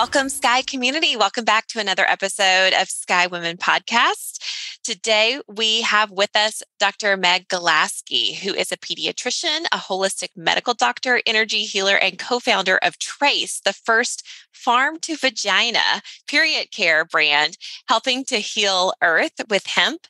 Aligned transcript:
Welcome, 0.00 0.30
Sky 0.30 0.62
community. 0.62 1.14
Welcome 1.14 1.44
back 1.44 1.66
to 1.66 1.78
another 1.78 2.06
episode 2.08 2.72
of 2.72 2.88
Sky 2.88 3.26
Women 3.26 3.58
Podcast. 3.58 4.78
Today, 4.82 5.42
we 5.46 5.82
have 5.82 6.10
with 6.10 6.34
us 6.34 6.62
Dr. 6.78 7.18
Meg 7.18 7.48
Galaske, 7.48 8.36
who 8.36 8.54
is 8.54 8.72
a 8.72 8.78
pediatrician, 8.78 9.66
a 9.70 9.76
holistic 9.76 10.30
medical 10.34 10.72
doctor, 10.72 11.20
energy 11.26 11.64
healer, 11.64 11.98
and 11.98 12.18
co 12.18 12.38
founder 12.38 12.78
of 12.78 12.98
Trace, 12.98 13.60
the 13.60 13.74
first 13.74 14.26
farm 14.50 14.98
to 15.00 15.18
vagina 15.18 16.00
period 16.26 16.72
care 16.72 17.04
brand, 17.04 17.58
helping 17.86 18.24
to 18.24 18.36
heal 18.36 18.94
Earth 19.02 19.38
with 19.50 19.66
hemp 19.66 20.06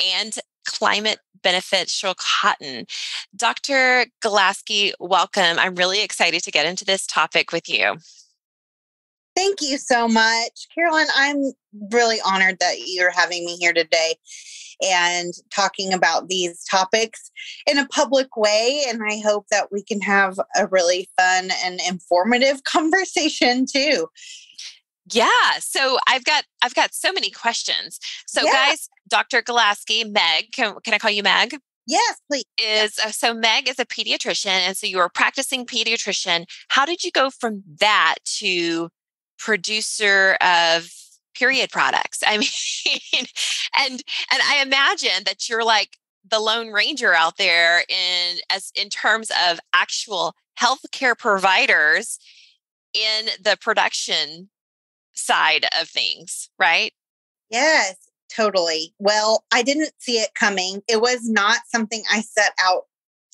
and 0.00 0.38
climate 0.68 1.18
beneficial 1.42 2.14
cotton. 2.16 2.86
Dr. 3.34 4.06
Galaske, 4.22 4.92
welcome. 5.00 5.58
I'm 5.58 5.74
really 5.74 6.00
excited 6.00 6.44
to 6.44 6.52
get 6.52 6.64
into 6.64 6.84
this 6.84 7.08
topic 7.08 7.50
with 7.50 7.68
you. 7.68 7.96
Thank 9.42 9.60
you 9.60 9.76
so 9.76 10.06
much, 10.06 10.68
Carolyn. 10.72 11.08
I'm 11.16 11.50
really 11.90 12.18
honored 12.24 12.58
that 12.60 12.76
you're 12.86 13.10
having 13.10 13.44
me 13.44 13.56
here 13.56 13.72
today 13.72 14.14
and 14.80 15.34
talking 15.52 15.92
about 15.92 16.28
these 16.28 16.62
topics 16.62 17.32
in 17.66 17.76
a 17.76 17.88
public 17.88 18.36
way. 18.36 18.84
And 18.88 19.02
I 19.02 19.18
hope 19.18 19.48
that 19.50 19.72
we 19.72 19.82
can 19.82 20.00
have 20.00 20.38
a 20.56 20.68
really 20.68 21.10
fun 21.18 21.50
and 21.64 21.80
informative 21.88 22.62
conversation 22.72 23.66
too. 23.66 24.06
Yeah. 25.12 25.58
So 25.58 25.98
I've 26.06 26.22
got 26.22 26.44
I've 26.62 26.76
got 26.76 26.94
so 26.94 27.10
many 27.10 27.30
questions. 27.30 27.98
So 28.28 28.44
yeah. 28.44 28.68
guys, 28.68 28.88
Dr. 29.08 29.42
Galaske, 29.42 30.08
Meg, 30.08 30.52
can, 30.52 30.76
can 30.84 30.94
I 30.94 30.98
call 30.98 31.10
you 31.10 31.24
Meg? 31.24 31.56
Yes, 31.88 32.20
please. 32.30 32.44
Is 32.62 32.96
uh, 33.04 33.10
so 33.10 33.34
Meg 33.34 33.68
is 33.68 33.80
a 33.80 33.86
pediatrician, 33.86 34.46
and 34.46 34.76
so 34.76 34.86
you 34.86 34.98
were 34.98 35.08
practicing 35.08 35.66
pediatrician. 35.66 36.44
How 36.68 36.86
did 36.86 37.02
you 37.02 37.10
go 37.10 37.28
from 37.28 37.64
that 37.80 38.14
to 38.36 38.88
producer 39.42 40.36
of 40.40 40.88
period 41.34 41.70
products. 41.70 42.22
I 42.26 42.38
mean, 42.38 43.26
and 43.78 44.02
and 44.30 44.42
I 44.42 44.62
imagine 44.62 45.24
that 45.24 45.48
you're 45.48 45.64
like 45.64 45.98
the 46.30 46.38
lone 46.38 46.68
ranger 46.68 47.12
out 47.12 47.36
there 47.36 47.84
in 47.88 48.38
as 48.50 48.70
in 48.74 48.88
terms 48.88 49.30
of 49.48 49.58
actual 49.74 50.34
healthcare 50.60 51.18
providers 51.18 52.18
in 52.94 53.26
the 53.42 53.56
production 53.60 54.48
side 55.14 55.66
of 55.78 55.88
things, 55.88 56.48
right? 56.58 56.92
Yes, 57.50 57.96
totally. 58.34 58.94
Well, 58.98 59.44
I 59.52 59.62
didn't 59.62 59.92
see 59.98 60.18
it 60.18 60.34
coming. 60.34 60.82
It 60.88 61.00
was 61.00 61.28
not 61.28 61.58
something 61.66 62.02
I 62.10 62.20
set 62.20 62.52
out 62.60 62.84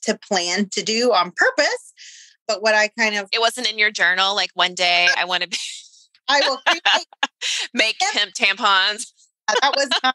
to 0.03 0.19
plan 0.27 0.69
to 0.71 0.83
do 0.83 1.13
on 1.13 1.33
purpose. 1.33 1.93
But 2.47 2.63
what 2.63 2.75
I 2.75 2.89
kind 2.89 3.17
of 3.17 3.29
It 3.31 3.41
wasn't 3.41 3.71
in 3.71 3.79
your 3.79 3.91
journal 3.91 4.35
like 4.35 4.51
one 4.55 4.75
day 4.75 5.09
I 5.17 5.27
want 5.27 5.43
to 5.43 5.49
be 5.49 5.59
I 6.29 6.41
will 6.47 6.61
make 7.75 7.97
hemp 8.13 8.35
tampons. 8.35 9.13
that 9.49 9.75
was 9.77 9.89
not, 10.03 10.15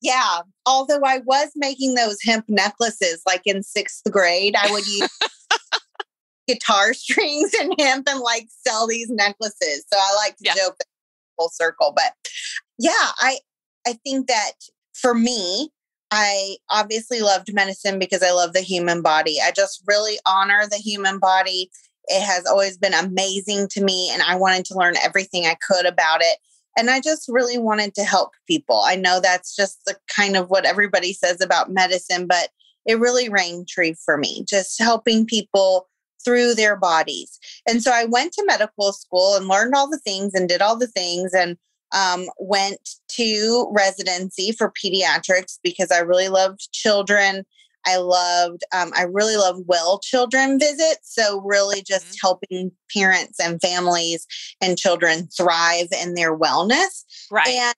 yeah. 0.00 0.40
Although 0.66 1.00
I 1.04 1.18
was 1.18 1.50
making 1.56 1.94
those 1.94 2.18
hemp 2.22 2.44
necklaces 2.48 3.22
like 3.26 3.42
in 3.44 3.62
sixth 3.62 4.02
grade, 4.10 4.54
I 4.56 4.70
would 4.70 4.86
use 4.86 5.18
guitar 6.48 6.94
strings 6.94 7.52
and 7.60 7.74
hemp 7.78 8.08
and 8.08 8.20
like 8.20 8.48
sell 8.66 8.86
these 8.86 9.10
necklaces. 9.10 9.84
So 9.92 9.98
I 9.98 10.14
like 10.24 10.36
to 10.36 10.44
yeah. 10.44 10.54
joke 10.54 10.76
full 11.38 11.50
circle. 11.50 11.92
But 11.94 12.12
yeah, 12.78 12.92
I 13.20 13.38
I 13.86 13.94
think 14.04 14.28
that 14.28 14.52
for 14.94 15.14
me, 15.14 15.70
I 16.10 16.56
obviously 16.70 17.20
loved 17.20 17.52
medicine 17.52 17.98
because 17.98 18.22
I 18.22 18.32
love 18.32 18.52
the 18.52 18.60
human 18.60 19.02
body. 19.02 19.38
I 19.42 19.52
just 19.52 19.82
really 19.86 20.18
honor 20.26 20.64
the 20.70 20.76
human 20.76 21.18
body. 21.18 21.70
It 22.08 22.22
has 22.22 22.46
always 22.46 22.76
been 22.76 22.94
amazing 22.94 23.68
to 23.68 23.82
me, 23.82 24.10
and 24.12 24.22
I 24.22 24.36
wanted 24.36 24.64
to 24.66 24.78
learn 24.78 24.94
everything 25.02 25.46
I 25.46 25.56
could 25.66 25.86
about 25.86 26.20
it. 26.20 26.38
And 26.76 26.90
I 26.90 27.00
just 27.00 27.28
really 27.28 27.58
wanted 27.58 27.94
to 27.96 28.04
help 28.04 28.30
people. 28.46 28.82
I 28.84 28.94
know 28.94 29.20
that's 29.20 29.56
just 29.56 29.84
the 29.84 29.96
kind 30.14 30.36
of 30.36 30.48
what 30.48 30.64
everybody 30.64 31.12
says 31.12 31.40
about 31.40 31.72
medicine, 31.72 32.26
but 32.26 32.50
it 32.86 33.00
really 33.00 33.28
rang 33.28 33.66
true 33.68 33.94
for 33.94 34.16
me, 34.16 34.44
just 34.48 34.78
helping 34.80 35.26
people 35.26 35.88
through 36.24 36.54
their 36.54 36.76
bodies. 36.76 37.38
And 37.66 37.82
so 37.82 37.92
I 37.92 38.04
went 38.04 38.32
to 38.34 38.44
medical 38.46 38.92
school 38.92 39.36
and 39.36 39.48
learned 39.48 39.74
all 39.74 39.88
the 39.88 39.98
things 39.98 40.34
and 40.34 40.48
did 40.48 40.62
all 40.62 40.76
the 40.76 40.86
things 40.86 41.32
and 41.34 41.56
um, 41.96 42.26
went 42.38 42.96
to 43.12 43.72
residency 43.74 44.52
for 44.52 44.72
pediatrics 44.72 45.58
because 45.62 45.90
I 45.90 46.00
really 46.00 46.28
loved 46.28 46.72
children 46.72 47.44
I 47.86 47.96
loved, 47.96 48.62
um, 48.74 48.92
I 48.96 49.02
really 49.02 49.36
love 49.36 49.60
well 49.66 49.98
children 50.00 50.58
visits. 50.58 51.14
So, 51.14 51.40
really 51.42 51.82
just 51.82 52.06
mm-hmm. 52.06 52.26
helping 52.26 52.72
parents 52.94 53.38
and 53.40 53.60
families 53.60 54.26
and 54.60 54.78
children 54.78 55.28
thrive 55.36 55.88
in 56.02 56.14
their 56.14 56.36
wellness. 56.36 57.04
Right. 57.30 57.48
And 57.48 57.74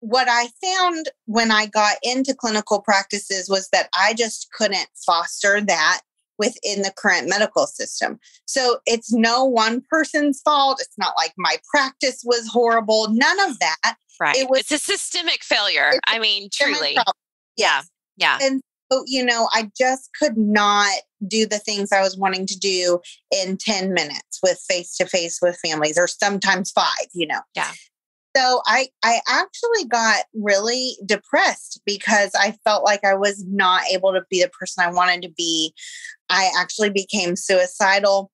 what 0.00 0.28
I 0.28 0.48
found 0.62 1.08
when 1.26 1.50
I 1.50 1.66
got 1.66 1.96
into 2.02 2.34
clinical 2.34 2.80
practices 2.80 3.48
was 3.48 3.68
that 3.72 3.88
I 3.98 4.12
just 4.14 4.50
couldn't 4.52 4.88
foster 5.06 5.60
that 5.62 6.00
within 6.38 6.82
the 6.82 6.92
current 6.96 7.28
medical 7.28 7.66
system. 7.66 8.18
So 8.46 8.78
it's 8.86 9.12
no 9.12 9.44
one 9.44 9.82
person's 9.88 10.40
fault. 10.42 10.78
It's 10.80 10.98
not 10.98 11.14
like 11.16 11.32
my 11.38 11.56
practice 11.70 12.22
was 12.24 12.48
horrible. 12.48 13.06
None 13.10 13.40
of 13.48 13.58
that. 13.60 13.96
Right. 14.20 14.36
It 14.36 14.50
was, 14.50 14.60
it's 14.60 14.72
a 14.72 14.78
systemic 14.78 15.42
failure. 15.42 15.92
I 16.06 16.18
mean, 16.18 16.48
truly. 16.52 16.98
Yeah. 17.56 17.82
Yeah. 18.16 18.38
And 18.42 18.60
you 19.06 19.24
know, 19.24 19.48
I 19.52 19.70
just 19.76 20.10
could 20.18 20.36
not 20.36 20.92
do 21.26 21.46
the 21.46 21.58
things 21.58 21.90
I 21.92 22.02
was 22.02 22.16
wanting 22.16 22.46
to 22.46 22.58
do 22.58 23.00
in 23.30 23.56
10 23.56 23.92
minutes 23.92 24.40
with 24.42 24.62
face 24.68 24.96
to 24.96 25.06
face 25.06 25.38
with 25.40 25.58
families 25.64 25.98
or 25.98 26.06
sometimes 26.06 26.70
five, 26.70 27.08
you 27.12 27.26
know. 27.26 27.40
Yeah. 27.54 27.70
So 28.36 28.62
I 28.66 28.88
I 29.04 29.20
actually 29.28 29.84
got 29.88 30.24
really 30.34 30.96
depressed 31.06 31.80
because 31.86 32.30
I 32.34 32.56
felt 32.64 32.84
like 32.84 33.04
I 33.04 33.14
was 33.14 33.44
not 33.46 33.82
able 33.92 34.12
to 34.12 34.24
be 34.28 34.42
the 34.42 34.48
person 34.48 34.82
I 34.84 34.90
wanted 34.90 35.22
to 35.22 35.30
be. 35.36 35.72
I 36.28 36.50
actually 36.58 36.90
became 36.90 37.36
suicidal 37.36 38.32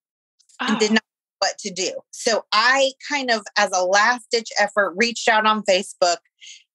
oh. 0.61 0.67
and 0.67 0.79
did 0.79 0.91
oh. 0.93 0.95
not 0.95 1.03
know 1.03 1.39
what 1.41 1.59
to 1.59 1.71
do. 1.71 1.93
So 2.13 2.45
I 2.51 2.93
kind 3.11 3.31
of 3.31 3.43
as 3.59 3.71
a 3.75 3.85
last 3.85 4.27
ditch 4.31 4.49
effort 4.59 4.95
reached 4.97 5.29
out 5.29 5.47
on 5.47 5.65
Facebook 5.65 6.17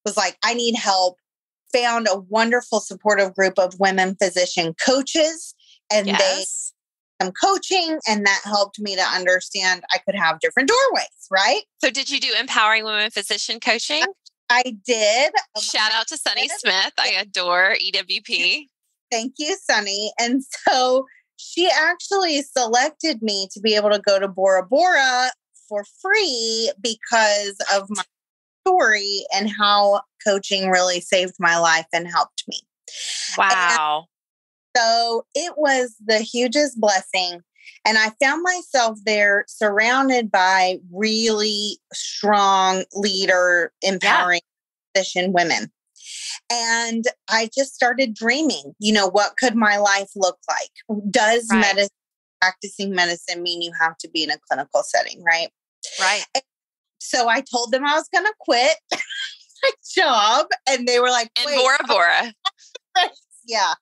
was 0.05 0.15
like 0.15 0.37
I 0.43 0.53
need 0.53 0.75
help 0.75 1.17
found 1.73 2.07
a 2.09 2.19
wonderful 2.19 2.79
supportive 2.79 3.33
group 3.35 3.57
of 3.57 3.79
women 3.79 4.15
physician 4.21 4.73
coaches 4.85 5.55
and 5.91 6.07
yes. 6.07 6.19
they 6.19 6.45
some 7.21 7.31
coaching 7.31 7.97
and 8.07 8.25
that 8.25 8.41
helped 8.43 8.79
me 8.79 8.95
to 8.95 9.01
understand 9.01 9.83
I 9.91 9.99
could 9.99 10.15
have 10.15 10.39
different 10.39 10.69
doorways, 10.69 11.27
right? 11.31 11.61
So 11.77 11.89
did 11.89 12.09
you 12.09 12.19
do 12.19 12.33
empowering 12.37 12.83
women 12.83 13.09
physician 13.09 13.59
coaching? 13.59 14.03
I 14.49 14.75
did. 14.85 15.31
Oh 15.55 15.61
Shout 15.61 15.91
out 15.93 16.07
to 16.07 16.17
Sunny 16.17 16.47
Smith. 16.49 16.93
I 16.99 17.15
adore 17.19 17.75
EWP. 17.83 18.67
Thank 19.11 19.35
you, 19.37 19.55
Sunny. 19.61 20.11
And 20.19 20.43
so 20.43 21.05
she 21.37 21.69
actually 21.69 22.41
selected 22.41 23.21
me 23.21 23.47
to 23.53 23.59
be 23.59 23.75
able 23.75 23.91
to 23.91 23.99
go 23.99 24.19
to 24.19 24.27
Bora 24.27 24.65
Bora 24.65 25.29
for 25.67 25.83
free 26.01 26.71
because 26.81 27.57
of 27.73 27.87
my 27.89 28.03
story 28.65 29.25
and 29.33 29.49
how 29.49 30.01
coaching 30.25 30.69
really 30.69 30.99
saved 30.99 31.35
my 31.39 31.57
life 31.57 31.87
and 31.93 32.07
helped 32.07 32.43
me. 32.47 32.59
Wow. 33.37 34.07
And 34.75 34.81
so 34.81 35.25
it 35.35 35.53
was 35.57 35.95
the 36.05 36.19
hugest 36.19 36.79
blessing. 36.79 37.41
And 37.85 37.97
I 37.97 38.11
found 38.21 38.43
myself 38.43 38.99
there 39.05 39.45
surrounded 39.47 40.31
by 40.31 40.79
really 40.91 41.79
strong 41.93 42.83
leader, 42.93 43.71
empowering 43.81 44.41
yeah. 44.95 45.01
position 45.01 45.33
women. 45.33 45.71
And 46.51 47.05
I 47.29 47.49
just 47.55 47.73
started 47.73 48.13
dreaming, 48.13 48.75
you 48.79 48.93
know, 48.93 49.07
what 49.07 49.37
could 49.37 49.55
my 49.55 49.77
life 49.77 50.09
look 50.15 50.37
like? 50.47 51.01
Does 51.09 51.47
right. 51.51 51.61
medicine, 51.61 51.89
practicing 52.41 52.91
medicine 52.91 53.41
mean 53.41 53.61
you 53.61 53.71
have 53.79 53.97
to 53.99 54.09
be 54.09 54.23
in 54.23 54.29
a 54.29 54.37
clinical 54.47 54.83
setting, 54.83 55.23
right? 55.23 55.49
Right. 55.99 56.23
And 56.35 56.43
so 56.99 57.27
I 57.27 57.41
told 57.41 57.71
them 57.71 57.85
I 57.85 57.93
was 57.93 58.09
going 58.13 58.25
to 58.25 58.33
quit 58.39 58.75
my 58.91 59.71
job. 59.93 60.47
And 60.69 60.87
they 60.87 60.99
were 60.99 61.09
like, 61.09 61.29
and 61.37 61.55
Bora 61.55 61.77
Bora. 61.87 62.33
yeah. 63.47 63.73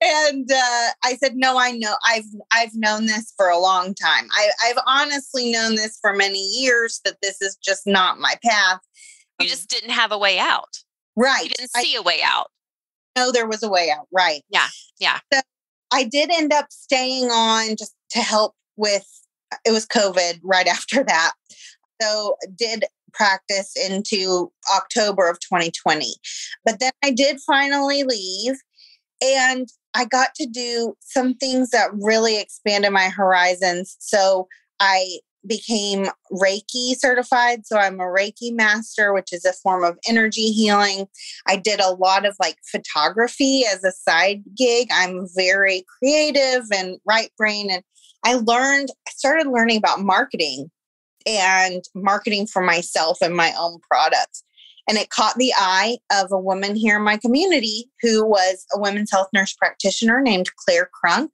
And 0.00 0.50
uh, 0.50 0.88
I 1.04 1.16
said, 1.16 1.36
no, 1.36 1.58
I 1.58 1.72
know. 1.72 1.94
I've 2.06 2.24
I've 2.52 2.74
known 2.74 3.06
this 3.06 3.32
for 3.36 3.48
a 3.48 3.58
long 3.58 3.94
time. 3.94 4.28
I, 4.32 4.50
I've 4.64 4.78
honestly 4.86 5.50
known 5.52 5.74
this 5.74 5.98
for 6.00 6.12
many 6.12 6.42
years 6.42 7.00
that 7.04 7.16
this 7.22 7.40
is 7.42 7.56
just 7.56 7.86
not 7.86 8.18
my 8.18 8.34
path. 8.44 8.80
You 9.40 9.48
just 9.48 9.68
didn't 9.68 9.90
have 9.90 10.12
a 10.12 10.18
way 10.18 10.38
out. 10.38 10.78
Right. 11.16 11.44
You 11.44 11.50
didn't 11.50 11.70
see 11.76 11.96
I, 11.96 12.00
a 12.00 12.02
way 12.02 12.20
out. 12.24 12.50
No, 13.16 13.32
there 13.32 13.46
was 13.46 13.62
a 13.62 13.68
way 13.68 13.90
out. 13.90 14.06
Right. 14.12 14.42
Yeah. 14.48 14.68
Yeah. 14.98 15.18
So 15.32 15.40
I 15.92 16.04
did 16.04 16.30
end 16.30 16.52
up 16.52 16.66
staying 16.70 17.26
on 17.30 17.76
just 17.76 17.94
to 18.10 18.20
help 18.20 18.54
with 18.76 19.06
it 19.64 19.72
was 19.72 19.86
COVID 19.86 20.40
right 20.42 20.66
after 20.68 21.04
that. 21.04 21.32
So 22.04 22.36
did 22.56 22.84
practice 23.12 23.74
into 23.76 24.50
October 24.74 25.28
of 25.28 25.38
2020. 25.40 26.14
But 26.64 26.80
then 26.80 26.92
I 27.02 27.10
did 27.12 27.40
finally 27.46 28.02
leave 28.02 28.54
and 29.22 29.68
I 29.94 30.04
got 30.04 30.34
to 30.36 30.46
do 30.46 30.94
some 31.00 31.34
things 31.34 31.70
that 31.70 31.90
really 31.94 32.40
expanded 32.40 32.92
my 32.92 33.08
horizons. 33.08 33.96
So 34.00 34.48
I 34.80 35.20
became 35.46 36.06
Reiki 36.32 36.96
certified. 36.98 37.66
So 37.66 37.76
I'm 37.76 38.00
a 38.00 38.04
Reiki 38.04 38.52
master, 38.52 39.12
which 39.12 39.32
is 39.32 39.44
a 39.44 39.52
form 39.52 39.84
of 39.84 39.98
energy 40.08 40.50
healing. 40.50 41.06
I 41.46 41.56
did 41.56 41.80
a 41.80 41.92
lot 41.92 42.26
of 42.26 42.34
like 42.40 42.56
photography 42.70 43.64
as 43.66 43.84
a 43.84 43.92
side 43.92 44.42
gig. 44.56 44.88
I'm 44.90 45.28
very 45.36 45.84
creative 45.98 46.64
and 46.74 46.98
right 47.06 47.30
brain. 47.38 47.70
And 47.70 47.82
I 48.24 48.34
learned, 48.34 48.88
I 49.06 49.10
started 49.12 49.46
learning 49.46 49.76
about 49.76 50.00
marketing 50.00 50.70
and 51.26 51.82
marketing 51.94 52.46
for 52.46 52.62
myself 52.62 53.18
and 53.22 53.36
my 53.36 53.52
own 53.58 53.78
products. 53.80 54.42
And 54.88 54.98
it 54.98 55.10
caught 55.10 55.36
the 55.36 55.52
eye 55.56 55.98
of 56.12 56.30
a 56.30 56.38
woman 56.38 56.76
here 56.76 56.96
in 56.96 57.02
my 57.02 57.16
community 57.16 57.90
who 58.02 58.26
was 58.26 58.66
a 58.74 58.78
women's 58.78 59.10
health 59.10 59.28
nurse 59.32 59.54
practitioner 59.54 60.20
named 60.20 60.50
Claire 60.56 60.90
Crunk. 61.02 61.30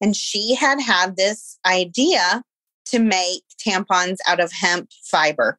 And 0.00 0.16
she 0.16 0.54
had 0.54 0.80
had 0.80 1.16
this 1.16 1.58
idea 1.64 2.42
to 2.86 2.98
make 2.98 3.42
tampons 3.64 4.16
out 4.26 4.40
of 4.40 4.50
hemp 4.52 4.90
fiber. 5.10 5.58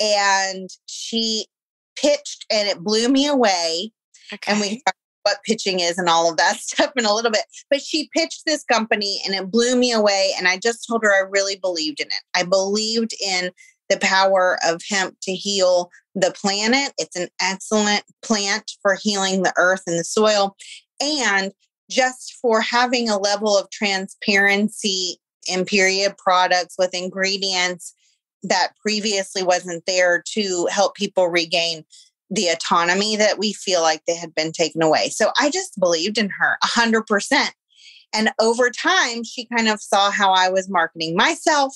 And 0.00 0.68
she 0.86 1.46
pitched 1.96 2.46
and 2.50 2.68
it 2.68 2.80
blew 2.80 3.08
me 3.08 3.26
away. 3.26 3.92
Okay. 4.32 4.52
And 4.52 4.60
we 4.60 4.82
what 5.22 5.42
pitching 5.44 5.80
is 5.80 5.98
and 5.98 6.08
all 6.08 6.30
of 6.30 6.36
that 6.36 6.56
stuff 6.60 6.92
in 6.96 7.04
a 7.04 7.14
little 7.14 7.30
bit. 7.30 7.44
But 7.70 7.80
she 7.80 8.10
pitched 8.14 8.44
this 8.46 8.64
company 8.64 9.20
and 9.24 9.34
it 9.34 9.50
blew 9.50 9.76
me 9.76 9.92
away. 9.92 10.32
And 10.38 10.48
I 10.48 10.58
just 10.58 10.86
told 10.86 11.02
her 11.02 11.12
I 11.12 11.28
really 11.28 11.56
believed 11.56 12.00
in 12.00 12.06
it. 12.06 12.22
I 12.34 12.44
believed 12.44 13.12
in 13.22 13.50
the 13.88 13.98
power 13.98 14.58
of 14.66 14.82
hemp 14.88 15.16
to 15.22 15.32
heal 15.32 15.90
the 16.14 16.32
planet. 16.32 16.92
It's 16.98 17.16
an 17.16 17.28
excellent 17.40 18.02
plant 18.22 18.72
for 18.82 18.98
healing 19.00 19.42
the 19.42 19.54
earth 19.56 19.82
and 19.86 19.98
the 19.98 20.04
soil. 20.04 20.56
And 21.00 21.52
just 21.90 22.34
for 22.42 22.60
having 22.60 23.08
a 23.08 23.18
level 23.18 23.56
of 23.56 23.70
transparency 23.70 25.18
in 25.48 25.64
period 25.64 26.16
products 26.18 26.74
with 26.78 26.94
ingredients 26.94 27.94
that 28.42 28.72
previously 28.80 29.42
wasn't 29.42 29.84
there 29.86 30.22
to 30.34 30.68
help 30.70 30.94
people 30.94 31.28
regain 31.28 31.84
the 32.30 32.48
autonomy 32.48 33.16
that 33.16 33.38
we 33.38 33.52
feel 33.52 33.80
like 33.82 34.02
they 34.06 34.16
had 34.16 34.34
been 34.34 34.52
taken 34.52 34.82
away. 34.82 35.08
So 35.08 35.30
I 35.38 35.50
just 35.50 35.78
believed 35.78 36.18
in 36.18 36.30
her 36.30 36.58
100%. 36.64 37.50
And 38.14 38.30
over 38.40 38.70
time, 38.70 39.24
she 39.24 39.46
kind 39.46 39.68
of 39.68 39.80
saw 39.80 40.10
how 40.10 40.32
I 40.32 40.48
was 40.48 40.68
marketing 40.68 41.14
myself 41.16 41.74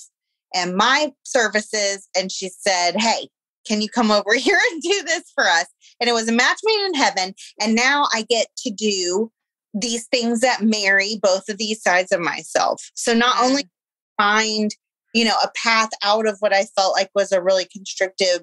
and 0.54 0.76
my 0.76 1.12
services. 1.25 2.08
And 2.16 2.31
she 2.31 2.49
said, 2.49 2.96
Hey, 2.96 3.28
can 3.66 3.81
you 3.81 3.88
come 3.88 4.10
over 4.10 4.34
here 4.37 4.58
and 4.72 4.82
do 4.82 5.02
this 5.04 5.25
for 5.34 5.44
us? 5.44 5.66
And 6.00 6.08
it 6.08 6.14
was 6.14 6.28
a 6.28 6.32
match 6.32 6.58
made 6.64 6.87
in 6.87 6.94
heaven. 6.94 7.34
And 7.60 7.75
now 7.75 8.06
I 8.12 8.25
get 8.28 8.49
to 8.58 8.70
do 8.70 9.31
these 9.75 10.06
things 10.08 10.40
that 10.40 10.62
marry 10.62 11.19
both 11.22 11.49
of 11.49 11.58
these 11.58 11.82
sides 11.82 12.12
of 12.12 12.20
myself. 12.20 12.90
So 12.94 13.14
not 13.14 13.37
mm-hmm. 13.37 13.44
only 13.44 13.70
find, 14.19 14.70
you 15.14 15.25
know, 15.25 15.37
a 15.43 15.50
path 15.56 15.90
out 16.02 16.26
of 16.26 16.37
what 16.40 16.54
I 16.54 16.64
felt 16.76 16.94
like 16.94 17.10
was 17.14 17.32
a 17.32 17.43
really 17.43 17.64
constrictive 17.64 18.40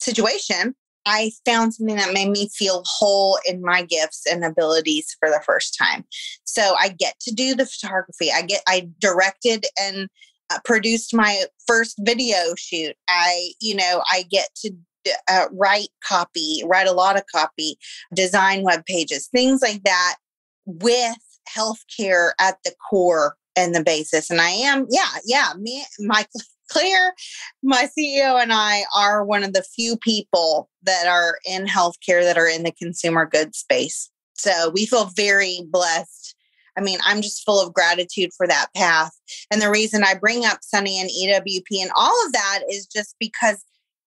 situation, 0.00 0.74
I 1.06 1.30
found 1.44 1.72
something 1.72 1.96
that 1.96 2.12
made 2.12 2.30
me 2.30 2.48
feel 2.52 2.82
whole 2.84 3.38
in 3.48 3.62
my 3.62 3.82
gifts 3.82 4.26
and 4.30 4.44
abilities 4.44 5.16
for 5.18 5.30
the 5.30 5.40
first 5.46 5.76
time. 5.78 6.04
So 6.44 6.74
I 6.78 6.88
get 6.88 7.18
to 7.20 7.32
do 7.32 7.54
the 7.54 7.66
photography. 7.66 8.30
I 8.34 8.42
get 8.42 8.62
I 8.66 8.88
directed 9.00 9.66
and 9.80 10.08
uh, 10.50 10.58
produced 10.64 11.14
my 11.14 11.44
first 11.66 11.96
video 12.00 12.54
shoot. 12.56 12.94
I, 13.08 13.52
you 13.60 13.74
know, 13.74 14.02
I 14.10 14.24
get 14.30 14.48
to 14.56 14.72
uh, 15.28 15.46
write 15.52 15.88
copy, 16.06 16.62
write 16.66 16.88
a 16.88 16.92
lot 16.92 17.16
of 17.16 17.22
copy, 17.32 17.78
design 18.14 18.62
web 18.62 18.84
pages, 18.86 19.28
things 19.28 19.62
like 19.62 19.82
that 19.84 20.16
with 20.64 21.16
healthcare 21.48 22.32
at 22.40 22.58
the 22.64 22.72
core 22.90 23.36
and 23.56 23.74
the 23.74 23.82
basis. 23.82 24.30
And 24.30 24.40
I 24.40 24.50
am, 24.50 24.86
yeah, 24.90 25.18
yeah, 25.24 25.52
me, 25.58 25.84
my 26.00 26.26
Claire, 26.68 27.14
my 27.62 27.88
CEO, 27.98 28.40
and 28.40 28.52
I 28.52 28.82
are 28.96 29.24
one 29.24 29.44
of 29.44 29.52
the 29.52 29.62
few 29.62 29.96
people 29.96 30.68
that 30.82 31.06
are 31.06 31.38
in 31.46 31.66
healthcare 31.66 32.22
that 32.22 32.38
are 32.38 32.48
in 32.48 32.62
the 32.62 32.72
consumer 32.72 33.26
goods 33.26 33.58
space. 33.58 34.10
So 34.34 34.70
we 34.70 34.86
feel 34.86 35.06
very 35.16 35.60
blessed. 35.70 36.34
I 36.76 36.82
mean, 36.82 36.98
I'm 37.04 37.22
just 37.22 37.44
full 37.44 37.60
of 37.64 37.72
gratitude 37.72 38.30
for 38.36 38.46
that 38.46 38.66
path. 38.74 39.12
And 39.50 39.62
the 39.62 39.70
reason 39.70 40.04
I 40.04 40.14
bring 40.14 40.44
up 40.44 40.58
Sunny 40.60 41.00
and 41.00 41.10
EWP 41.10 41.80
and 41.80 41.90
all 41.96 42.26
of 42.26 42.32
that 42.32 42.60
is 42.68 42.86
just 42.86 43.16
because 43.18 43.64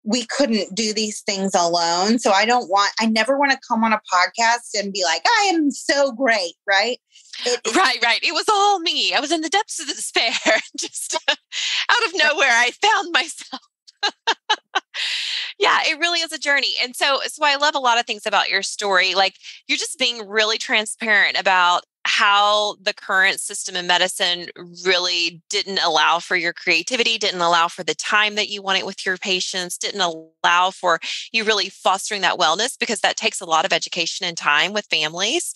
we 0.07 0.25
couldn't 0.27 0.75
do 0.75 0.95
these 0.95 1.23
things 1.23 1.53
alone. 1.55 2.21
So 2.21 2.31
I 2.31 2.47
don't 2.47 2.71
want, 2.71 2.93
I 3.01 3.07
never 3.07 3.37
want 3.37 3.51
to 3.51 3.59
come 3.67 3.83
on 3.83 3.93
a 3.93 4.01
podcast 4.13 4.79
and 4.79 4.93
be 4.93 5.03
like, 5.03 5.23
I 5.27 5.51
am 5.53 5.73
so 5.73 6.13
great, 6.13 6.55
right? 6.67 6.99
It, 7.45 7.61
right, 7.77 7.99
right. 8.03 8.21
It 8.23 8.33
was 8.33 8.45
all 8.49 8.79
me. 8.79 9.15
I 9.15 9.21
was 9.21 9.33
in 9.33 9.41
the 9.41 9.49
depths 9.49 9.81
of 9.81 9.89
despair. 9.89 10.33
Just 10.79 11.19
out 12.27 12.33
of 12.33 12.37
nowhere, 12.37 12.51
I 12.51 12.71
found 12.71 13.13
myself. 13.13 13.63
yeah, 15.59 15.81
it 15.85 15.99
really 15.99 16.21
is 16.21 16.33
a 16.33 16.39
journey. 16.39 16.75
And 16.83 16.95
so 16.95 17.21
so 17.27 17.45
I 17.45 17.57
love 17.57 17.75
a 17.75 17.81
lot 17.81 17.99
of 17.99 18.07
things 18.07 18.27
about 18.27 18.51
your 18.51 18.63
story. 18.63 19.15
Like 19.15 19.37
you're 19.67 19.79
just 19.79 19.99
being 19.99 20.27
really 20.29 20.59
transparent 20.59 21.39
about 21.39 21.85
how 22.07 22.77
the 22.81 22.95
current 22.95 23.41
system 23.41 23.75
in 23.75 23.87
medicine 23.87 24.47
really 24.85 25.43
didn't 25.49 25.79
allow 25.79 26.21
for 26.21 26.37
your 26.37 26.53
creativity, 26.53 27.19
didn't 27.19 27.41
allow 27.41 27.67
for 27.67 27.83
the 27.83 27.95
time 27.95 28.37
that 28.37 28.49
you 28.49 28.63
wanted 28.63 28.85
with 28.85 29.05
your 29.05 29.17
patients, 29.17 29.77
didn't 29.77 30.01
allow 30.01 30.71
for 30.71 31.01
you 31.33 31.43
really 31.43 31.69
fostering 31.69 32.21
that 32.21 32.39
wellness 32.39 32.79
because 32.79 33.01
that 33.01 33.17
takes 33.17 33.41
a 33.41 33.45
lot 33.45 33.65
of 33.65 33.73
education 33.73 34.25
and 34.25 34.37
time 34.37 34.73
with 34.73 34.87
families. 34.87 35.53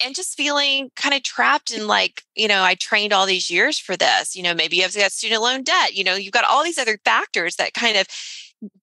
And 0.00 0.14
just 0.14 0.36
feeling 0.36 0.90
kind 0.94 1.14
of 1.14 1.24
trapped 1.24 1.72
in 1.72 1.88
like, 1.88 2.22
you 2.36 2.46
know, 2.46 2.62
I 2.62 2.76
trained 2.76 3.12
all 3.12 3.26
these 3.26 3.50
years 3.50 3.78
for 3.78 3.96
this. 3.96 4.36
You 4.36 4.44
know, 4.44 4.54
maybe 4.54 4.76
you 4.76 4.82
have 4.82 4.94
got 4.94 5.10
student 5.10 5.42
loan 5.42 5.64
debt, 5.64 5.94
you 5.94 6.04
know, 6.04 6.14
you've 6.14 6.32
got 6.32 6.44
all 6.44 6.62
these 6.62 6.78
other 6.78 6.98
factors 7.04 7.56
that 7.56 7.74
kind 7.74 7.96
of 7.96 8.06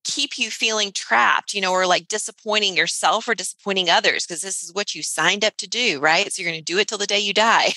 keep 0.04 0.38
you 0.38 0.50
feeling 0.50 0.92
trapped, 0.94 1.54
you 1.54 1.62
know, 1.62 1.72
or 1.72 1.86
like 1.86 2.08
disappointing 2.08 2.78
yourself 2.78 3.28
or 3.28 3.36
disappointing 3.36 3.90
others 3.90 4.26
because 4.26 4.42
this 4.42 4.64
is 4.64 4.74
what 4.74 4.96
you 4.96 5.04
signed 5.04 5.44
up 5.44 5.58
to 5.58 5.68
do, 5.68 6.00
right? 6.00 6.32
So 6.32 6.42
you're 6.42 6.52
going 6.52 6.64
to 6.64 6.74
do 6.74 6.80
it 6.80 6.88
till 6.88 6.98
the 6.98 7.08
day 7.08 7.20
you 7.20 7.34
die. 7.34 7.74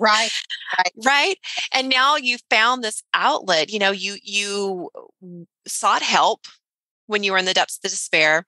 right, 0.00 0.30
right 0.78 0.92
right 1.04 1.36
and 1.72 1.88
now 1.88 2.16
you 2.16 2.38
found 2.50 2.82
this 2.82 3.02
outlet 3.14 3.70
you 3.70 3.78
know 3.78 3.90
you 3.90 4.16
you 4.22 4.88
uh, 4.94 5.26
sought 5.66 6.02
help 6.02 6.46
when 7.06 7.22
you 7.22 7.32
were 7.32 7.38
in 7.38 7.44
the 7.44 7.54
depths 7.54 7.76
of 7.76 7.82
the 7.82 7.88
despair 7.88 8.46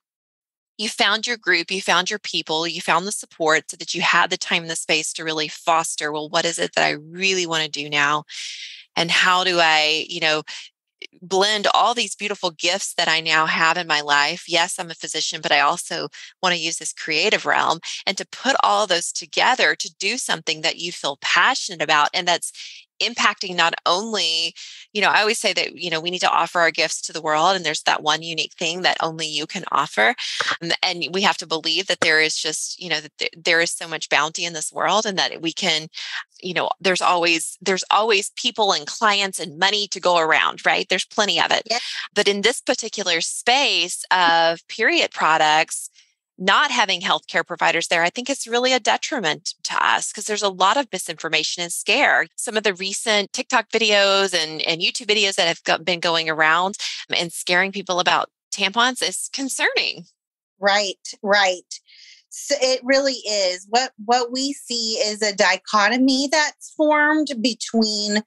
you 0.77 0.89
found 0.89 1.27
your 1.27 1.37
group 1.37 1.71
you 1.71 1.83
found 1.83 2.09
your 2.09 2.19
people 2.21 2.67
you 2.67 2.81
found 2.81 3.07
the 3.07 3.13
support 3.13 3.71
so 3.71 3.77
that 3.77 3.95
you 3.95 4.01
had 4.01 4.31
the 4.31 4.37
time 4.37 4.63
and 4.63 4.71
the 4.71 4.77
space 4.77 5.13
to 5.13 5.25
really 5.25 5.49
foster 5.49 6.13
well 6.13 6.29
what 6.29 6.45
is 6.45 6.59
it 6.59 6.73
that 6.75 6.85
i 6.85 6.91
really 6.91 7.47
want 7.47 7.63
to 7.65 7.71
do 7.71 7.89
now 7.89 8.25
and 8.97 9.11
how 9.11 9.45
do 9.45 9.59
i 9.61 10.05
you 10.09 10.21
know 10.21 10.43
blend 11.23 11.67
all 11.75 11.95
these 11.95 12.15
beautiful 12.15 12.51
gifts 12.51 12.95
that 12.95 13.09
I 13.09 13.21
now 13.21 13.47
have 13.47 13.77
in 13.77 13.87
my 13.87 14.01
life. 14.01 14.45
Yes, 14.49 14.79
I'm 14.79 14.91
a 14.91 14.95
physician, 14.95 15.41
but 15.43 15.53
I 15.53 15.61
also 15.61 16.09
want 16.43 16.55
to 16.55 16.61
use 16.61 16.79
this 16.79 16.93
creative 16.93 17.47
realm 17.47 17.81
and 18.07 18.17
to 18.19 18.27
put 18.27 18.57
all 18.63 18.87
those 18.87 19.13
together 19.13 19.75
to 19.75 19.95
do 19.99 20.17
something 20.19 20.61
that 20.63 20.79
you 20.79 20.93
feel 20.93 21.19
passionate 21.21 21.83
about 21.83 22.11
and 22.15 22.27
that's 22.29 22.53
impacting 23.01 23.57
not 23.57 23.75
only 23.87 24.55
you 24.93 25.01
know 25.01 25.09
i 25.09 25.21
always 25.21 25.39
say 25.39 25.53
that 25.53 25.77
you 25.77 25.91
know 25.91 26.01
we 26.01 26.11
need 26.11 26.19
to 26.21 26.31
offer 26.31 26.61
our 26.61 26.71
gifts 26.71 27.01
to 27.01 27.13
the 27.13 27.23
world 27.23 27.57
and 27.57 27.65
there's 27.65 27.83
that 27.83 28.03
one 28.03 28.23
unique 28.23 28.55
thing 28.55 28.83
that 28.83 28.97
only 29.03 29.27
you 29.27 29.47
can 29.47 29.65
offer 29.73 30.15
and, 30.61 30.75
and 30.83 31.05
we 31.13 31.23
have 31.23 31.37
to 31.37 31.47
believe 31.47 31.87
that 31.87 32.01
there 32.01 32.21
is 32.21 32.37
just 32.37 32.81
you 32.81 32.89
know 32.89 33.01
that 33.01 33.31
there 33.37 33.61
is 33.61 33.71
so 33.71 33.89
much 33.89 34.09
bounty 34.09 34.45
in 34.45 34.53
this 34.53 34.73
world 34.73 35.07
and 35.07 35.19
that 35.19 35.41
we 35.41 35.53
can 35.53 35.89
you 36.41 36.55
know 36.55 36.69
there's 36.81 37.03
always 37.03 37.57
there's 37.61 37.85
always 37.91 38.31
people 38.37 38.73
and 38.73 38.87
clients 38.87 39.39
and 39.39 39.59
money 39.59 39.87
to 39.89 40.01
go 40.01 40.19
around 40.19 40.65
right 40.65 40.89
there's 40.89 41.07
plenty 41.07 41.41
of 41.41 41.51
it 41.51 41.63
yeah. 41.71 41.79
but 42.15 42.29
in 42.29 42.43
this 42.43 42.61
particular 42.61 43.21
space 43.21 44.05
of 44.11 44.67
period 44.69 45.11
products 45.11 45.91
not 46.39 46.71
having 46.71 47.01
healthcare 47.01 47.45
providers 47.45 47.89
there, 47.89 48.03
I 48.03 48.11
think 48.11 48.31
is 48.31 48.47
really 48.47 48.73
a 48.73 48.81
detriment 48.81 49.55
to 49.65 49.85
us 49.85 50.13
because 50.13 50.27
there's 50.27 50.43
a 50.43 50.49
lot 50.49 50.77
of 50.77 50.87
misinformation 50.93 51.63
and 51.63 51.73
scare. 51.73 52.27
Some 52.37 52.57
of 52.57 52.63
the 52.63 52.75
recent 52.75 53.33
TikTok 53.33 53.71
videos 53.71 54.33
and, 54.35 54.63
and 54.63 54.81
YouTube 54.81 55.07
videos 55.07 55.35
that 55.35 55.59
have 55.67 55.85
been 55.85 56.01
going 56.01 56.31
around 56.31 56.77
um, 57.11 57.17
and 57.19 57.33
scaring 57.33 57.73
people 57.73 57.99
about 57.99 58.31
tampons 58.53 59.03
is 59.03 59.29
concerning. 59.33 60.05
Right, 60.61 60.97
right. 61.23 61.63
So 62.31 62.55
it 62.61 62.81
really 62.85 63.21
is. 63.27 63.67
What 63.69 63.93
what 64.05 64.31
we 64.31 64.53
see 64.53 64.95
is 64.95 65.23
a 65.23 65.35
dichotomy 65.35 66.29
that's 66.31 66.73
formed 66.77 67.29
between 67.41 68.23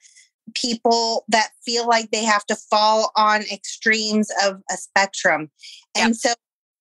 people 0.55 1.23
that 1.29 1.49
feel 1.63 1.87
like 1.87 2.11
they 2.11 2.23
have 2.23 2.45
to 2.47 2.55
fall 2.55 3.11
on 3.15 3.43
extremes 3.43 4.29
of 4.43 4.61
a 4.71 4.75
spectrum. 4.75 5.49
And 5.95 6.09
yep. 6.09 6.15
so 6.15 6.33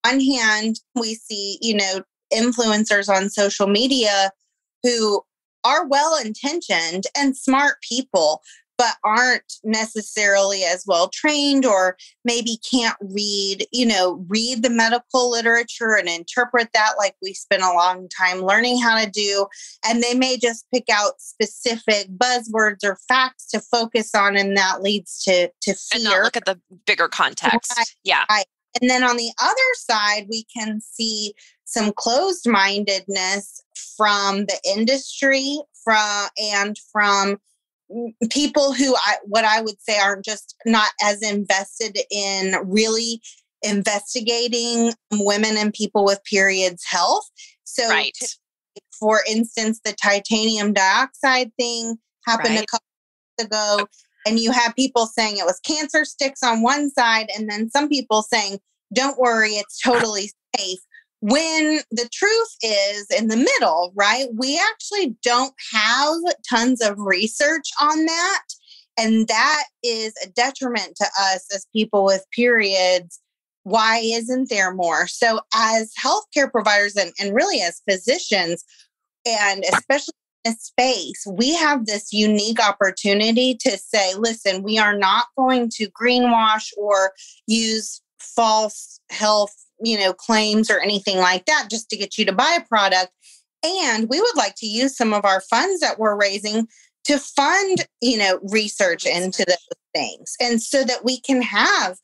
one 0.05 0.21
hand, 0.21 0.81
we 0.95 1.15
see, 1.15 1.59
you 1.61 1.75
know, 1.75 2.03
influencers 2.33 3.09
on 3.09 3.29
social 3.29 3.67
media 3.67 4.31
who 4.83 5.23
are 5.65 5.87
well 5.87 6.19
intentioned 6.19 7.05
and 7.17 7.37
smart 7.37 7.77
people, 7.87 8.43
but 8.79 8.95
aren't 9.05 9.53
necessarily 9.63 10.65
as 10.65 10.85
well 10.87 11.11
trained 11.13 11.67
or 11.67 11.99
maybe 12.25 12.59
can't 12.73 12.97
read, 13.01 13.67
you 13.73 13.85
know, 13.85 14.25
read 14.27 14.63
the 14.63 14.71
medical 14.71 15.31
literature 15.31 15.99
and 15.99 16.09
interpret 16.09 16.69
that 16.73 16.93
like 16.97 17.15
we 17.21 17.35
spent 17.35 17.63
a 17.63 17.75
long 17.75 18.09
time 18.09 18.41
learning 18.41 18.81
how 18.81 18.99
to 18.99 19.11
do. 19.11 19.47
And 19.87 20.03
they 20.03 20.15
may 20.15 20.39
just 20.39 20.65
pick 20.73 20.85
out 20.91 21.21
specific 21.21 22.09
buzzwords 22.17 22.83
or 22.83 22.97
facts 23.07 23.51
to 23.51 23.61
focus 23.61 24.15
on, 24.15 24.35
and 24.35 24.57
that 24.57 24.81
leads 24.81 25.23
to, 25.25 25.51
to 25.61 25.75
fear. 25.75 25.97
And 25.97 26.05
not 26.05 26.23
look 26.23 26.39
at 26.39 26.47
the 26.47 26.59
bigger 26.87 27.09
context. 27.09 27.75
Right. 27.77 27.87
Yeah. 28.03 28.25
Right. 28.31 28.47
And 28.81 28.91
then 28.91 29.03
on 29.03 29.17
the 29.17 29.33
other 29.43 29.57
side, 29.75 30.27
we 30.31 30.45
can 30.55 30.81
see 30.81 31.35
some 31.65 31.93
closed 31.97 32.49
mindedness 32.49 33.63
from 33.97 34.47
the 34.47 34.59
industry 34.65 35.59
from 35.85 36.29
and 36.39 36.77
from 36.93 37.39
people 38.31 38.73
who 38.73 38.95
I 38.95 39.17
what 39.25 39.45
I 39.45 39.61
would 39.61 39.81
say 39.81 39.99
aren't 39.99 40.25
just 40.25 40.55
not 40.65 40.91
as 41.03 41.23
invested 41.23 41.99
in 42.11 42.55
really 42.65 43.21
investigating 43.63 44.93
women 45.13 45.57
and 45.57 45.73
people 45.73 46.05
with 46.05 46.23
periods 46.25 46.85
health. 46.89 47.29
So 47.65 47.89
right. 47.89 48.13
to, 48.15 48.29
for 48.99 49.21
instance, 49.29 49.81
the 49.85 49.93
titanium 49.93 50.73
dioxide 50.73 51.53
thing 51.59 51.99
happened 52.27 52.55
right. 52.57 52.65
a 52.65 52.67
couple 52.67 52.87
ago 53.41 53.87
and 54.27 54.39
you 54.39 54.53
have 54.53 54.75
people 54.77 55.07
saying 55.07 55.39
it 55.39 55.47
was 55.47 55.61
cancer 55.61 56.05
sticks 56.05 56.43
on 56.43 56.63
one 56.63 56.91
side 56.91 57.29
and 57.37 57.49
then 57.49 57.71
some 57.71 57.89
people 57.89 58.23
saying 58.23 58.59
don't 58.95 59.19
worry 59.19 59.51
it's 59.51 59.81
totally 59.81 60.31
safe 60.57 60.81
when 61.21 61.81
the 61.91 62.09
truth 62.13 62.57
is 62.63 63.07
in 63.11 63.29
the 63.29 63.37
middle, 63.37 63.93
right? 63.95 64.29
We 64.35 64.61
actually 64.73 65.17
don't 65.23 65.55
have 65.73 66.17
tons 66.49 66.81
of 66.81 66.99
research 66.99 67.69
on 67.81 68.07
that. 68.07 68.43
And 68.99 69.29
that 69.29 69.65
is 69.83 70.15
a 70.25 70.29
detriment 70.29 70.97
to 70.97 71.07
us 71.21 71.47
as 71.55 71.67
people 71.73 72.05
with 72.05 72.25
periods. 72.35 73.21
Why 73.65 73.99
isn't 74.03 74.49
there 74.49 74.75
more? 74.75 75.07
So, 75.07 75.41
as 75.55 75.93
healthcare 76.03 76.51
providers 76.51 76.97
and, 76.97 77.13
and 77.21 77.35
really 77.35 77.61
as 77.61 77.83
physicians, 77.89 78.65
and 79.27 79.65
especially 79.73 80.15
space, 80.49 81.27
we 81.27 81.55
have 81.55 81.87
this 81.87 82.13
unique 82.13 82.61
opportunity 82.61 83.55
to 83.57 83.77
say, 83.77 84.15
listen, 84.15 84.63
we 84.63 84.79
are 84.79 84.97
not 84.97 85.27
going 85.37 85.69
to 85.75 85.91
greenwash 85.91 86.71
or 86.77 87.13
use 87.47 88.01
false 88.19 89.01
health 89.11 89.55
you 89.83 89.99
know, 89.99 90.13
claims 90.13 90.71
or 90.71 90.79
anything 90.81 91.19
like 91.19 91.47
that 91.47 91.69
just 91.71 91.89
to 91.91 91.97
get 91.97 92.19
you 92.19 92.25
to 92.27 92.33
buy 92.33 92.59
a 92.59 92.67
product. 92.67 93.11
And 93.65 94.09
we 94.09 94.21
would 94.21 94.37
like 94.37 94.55
to 94.57 94.67
use 94.67 94.97
some 94.97 95.13
of 95.13 95.25
our 95.25 95.41
funds 95.41 95.81
that 95.81 95.99
we're 95.99 96.19
raising 96.19 96.67
to 97.05 97.19
fund, 97.19 97.87
you 98.01 98.19
know, 98.19 98.39
research 98.51 99.07
into 99.07 99.45
those 99.47 99.57
things. 99.95 100.37
And 100.41 100.63
so 100.63 100.85
that 100.85 101.05
we 101.05 101.21
can 101.21 101.43
have 101.43 101.99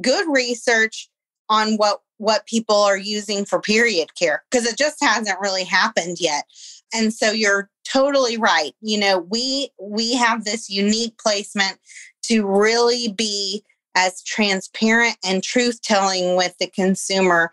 good 0.00 0.26
research 0.28 1.08
on 1.48 1.74
what 1.74 2.00
what 2.18 2.46
people 2.46 2.74
are 2.74 2.96
using 2.96 3.44
for 3.44 3.60
period 3.60 4.12
care 4.16 4.42
because 4.50 4.66
it 4.66 4.76
just 4.76 4.96
hasn't 5.00 5.38
really 5.40 5.62
happened 5.62 6.16
yet. 6.18 6.44
And 6.92 7.14
so 7.14 7.30
you're 7.30 7.70
totally 7.90 8.36
right. 8.36 8.72
You 8.80 8.98
know, 8.98 9.18
we 9.18 9.70
we 9.80 10.14
have 10.14 10.44
this 10.44 10.68
unique 10.68 11.16
placement 11.18 11.78
to 12.24 12.46
really 12.46 13.12
be 13.12 13.64
as 13.94 14.22
transparent 14.22 15.16
and 15.24 15.42
truth 15.42 15.80
telling 15.82 16.36
with 16.36 16.56
the 16.58 16.68
consumer 16.68 17.52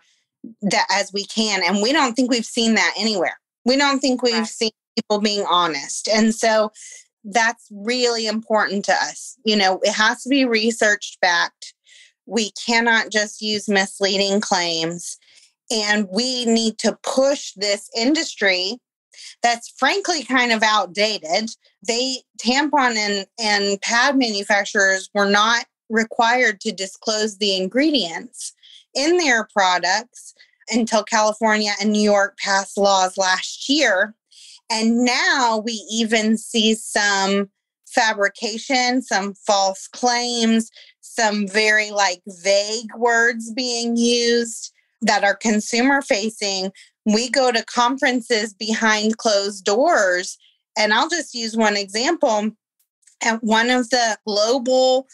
that 0.62 0.86
as 0.90 1.12
we 1.12 1.24
can 1.24 1.62
and 1.64 1.82
we 1.82 1.92
don't 1.92 2.14
think 2.14 2.30
we've 2.30 2.44
seen 2.44 2.74
that 2.74 2.94
anywhere 2.96 3.38
we 3.64 3.76
don't 3.76 3.98
think 3.98 4.22
we've 4.22 4.34
right. 4.34 4.46
seen 4.46 4.70
people 4.96 5.20
being 5.20 5.44
honest 5.50 6.08
and 6.08 6.34
so 6.34 6.70
that's 7.24 7.66
really 7.72 8.26
important 8.26 8.84
to 8.84 8.92
us 8.92 9.36
you 9.44 9.56
know 9.56 9.80
it 9.82 9.92
has 9.92 10.22
to 10.22 10.28
be 10.28 10.44
researched 10.44 11.18
backed 11.20 11.74
we 12.26 12.50
cannot 12.52 13.10
just 13.10 13.40
use 13.40 13.68
misleading 13.68 14.40
claims 14.40 15.18
and 15.70 16.06
we 16.12 16.44
need 16.44 16.78
to 16.78 16.96
push 17.02 17.52
this 17.56 17.90
industry 17.96 18.78
that's 19.42 19.72
frankly 19.76 20.24
kind 20.24 20.52
of 20.52 20.62
outdated 20.62 21.50
they 21.86 22.16
tampon 22.40 22.96
and 22.96 23.26
and 23.38 23.80
pad 23.82 24.16
manufacturers 24.16 25.10
were 25.14 25.28
not 25.28 25.66
required 25.88 26.60
to 26.60 26.72
disclose 26.72 27.38
the 27.38 27.56
ingredients 27.56 28.52
in 28.94 29.18
their 29.18 29.46
products 29.52 30.34
until 30.70 31.04
California 31.04 31.72
and 31.80 31.92
New 31.92 32.00
York 32.02 32.36
passed 32.38 32.76
laws 32.76 33.16
last 33.16 33.68
year. 33.68 34.14
And 34.70 35.04
now 35.04 35.62
we 35.64 35.84
even 35.90 36.36
see 36.36 36.74
some 36.74 37.50
fabrication, 37.86 39.00
some 39.00 39.34
false 39.34 39.86
claims, 39.86 40.70
some 41.00 41.46
very 41.46 41.90
like 41.90 42.20
vague 42.26 42.92
words 42.96 43.52
being 43.52 43.96
used 43.96 44.72
that 45.02 45.24
are 45.24 45.36
consumer 45.36 46.02
facing. 46.02 46.72
We 47.06 47.30
go 47.30 47.50
to 47.50 47.64
conferences 47.64 48.52
behind 48.52 49.16
closed 49.16 49.64
doors. 49.64 50.36
And 50.76 50.92
I'll 50.92 51.08
just 51.08 51.34
use 51.34 51.56
one 51.56 51.76
example. 51.76 52.50
At 53.22 53.42
one 53.42 53.70
of 53.70 53.88
the 53.88 54.18
global 54.26 55.06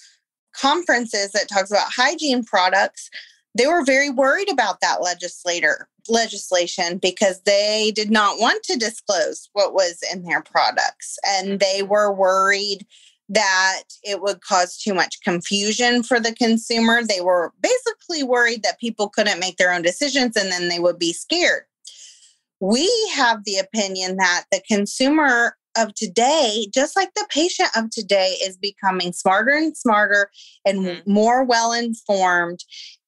conferences 0.53 1.31
that 1.33 1.49
talks 1.49 1.71
about 1.71 1.93
hygiene 1.95 2.45
products, 2.45 3.09
they 3.57 3.67
were 3.67 3.85
very 3.85 4.11
worried 4.11 4.51
about 4.51 4.81
that 4.81 5.03
legislator 5.03 5.89
legislation 6.09 6.99
because 6.99 7.41
they 7.43 7.93
did 7.95 8.11
not 8.11 8.41
want 8.41 8.63
to 8.65 8.77
disclose 8.77 9.49
what 9.53 9.73
was 9.73 10.03
in 10.13 10.25
their 10.25 10.43
products 10.43 11.17
and 11.25 11.61
they 11.61 11.81
mm-hmm. 11.81 11.91
were 11.91 12.13
worried 12.13 12.85
that 13.29 13.85
it 14.03 14.21
would 14.21 14.41
cause 14.43 14.77
too 14.77 14.93
much 14.93 15.23
confusion 15.23 16.03
for 16.03 16.21
the 16.21 16.35
consumer. 16.35 17.03
They 17.03 17.21
were 17.21 17.53
basically 17.63 18.23
worried 18.23 18.63
that 18.63 18.81
people 18.81 19.09
couldn't 19.09 19.41
make 19.41 19.57
their 19.57 19.73
own 19.73 19.83
decisions 19.83 20.37
and 20.37 20.51
then 20.51 20.69
they 20.69 20.79
would 20.79 20.99
be 20.99 21.13
scared. 21.13 21.63
We 22.63 22.89
have 23.17 23.43
the 23.45 23.59
opinion 23.59 24.19
that 24.19 24.45
the 24.53 24.63
consumer 24.71 25.57
of 25.77 25.95
today, 25.95 26.69
just 26.73 26.95
like 26.95 27.13
the 27.15 27.27
patient 27.29 27.71
of 27.75 27.91
today, 27.91 28.37
is 28.41 28.57
becoming 28.57 29.13
smarter 29.13 29.51
and 29.51 29.77
smarter 29.77 30.31
and 30.65 30.79
mm-hmm. 30.79 31.13
more 31.13 31.43
well 31.43 31.73
informed. 31.73 32.61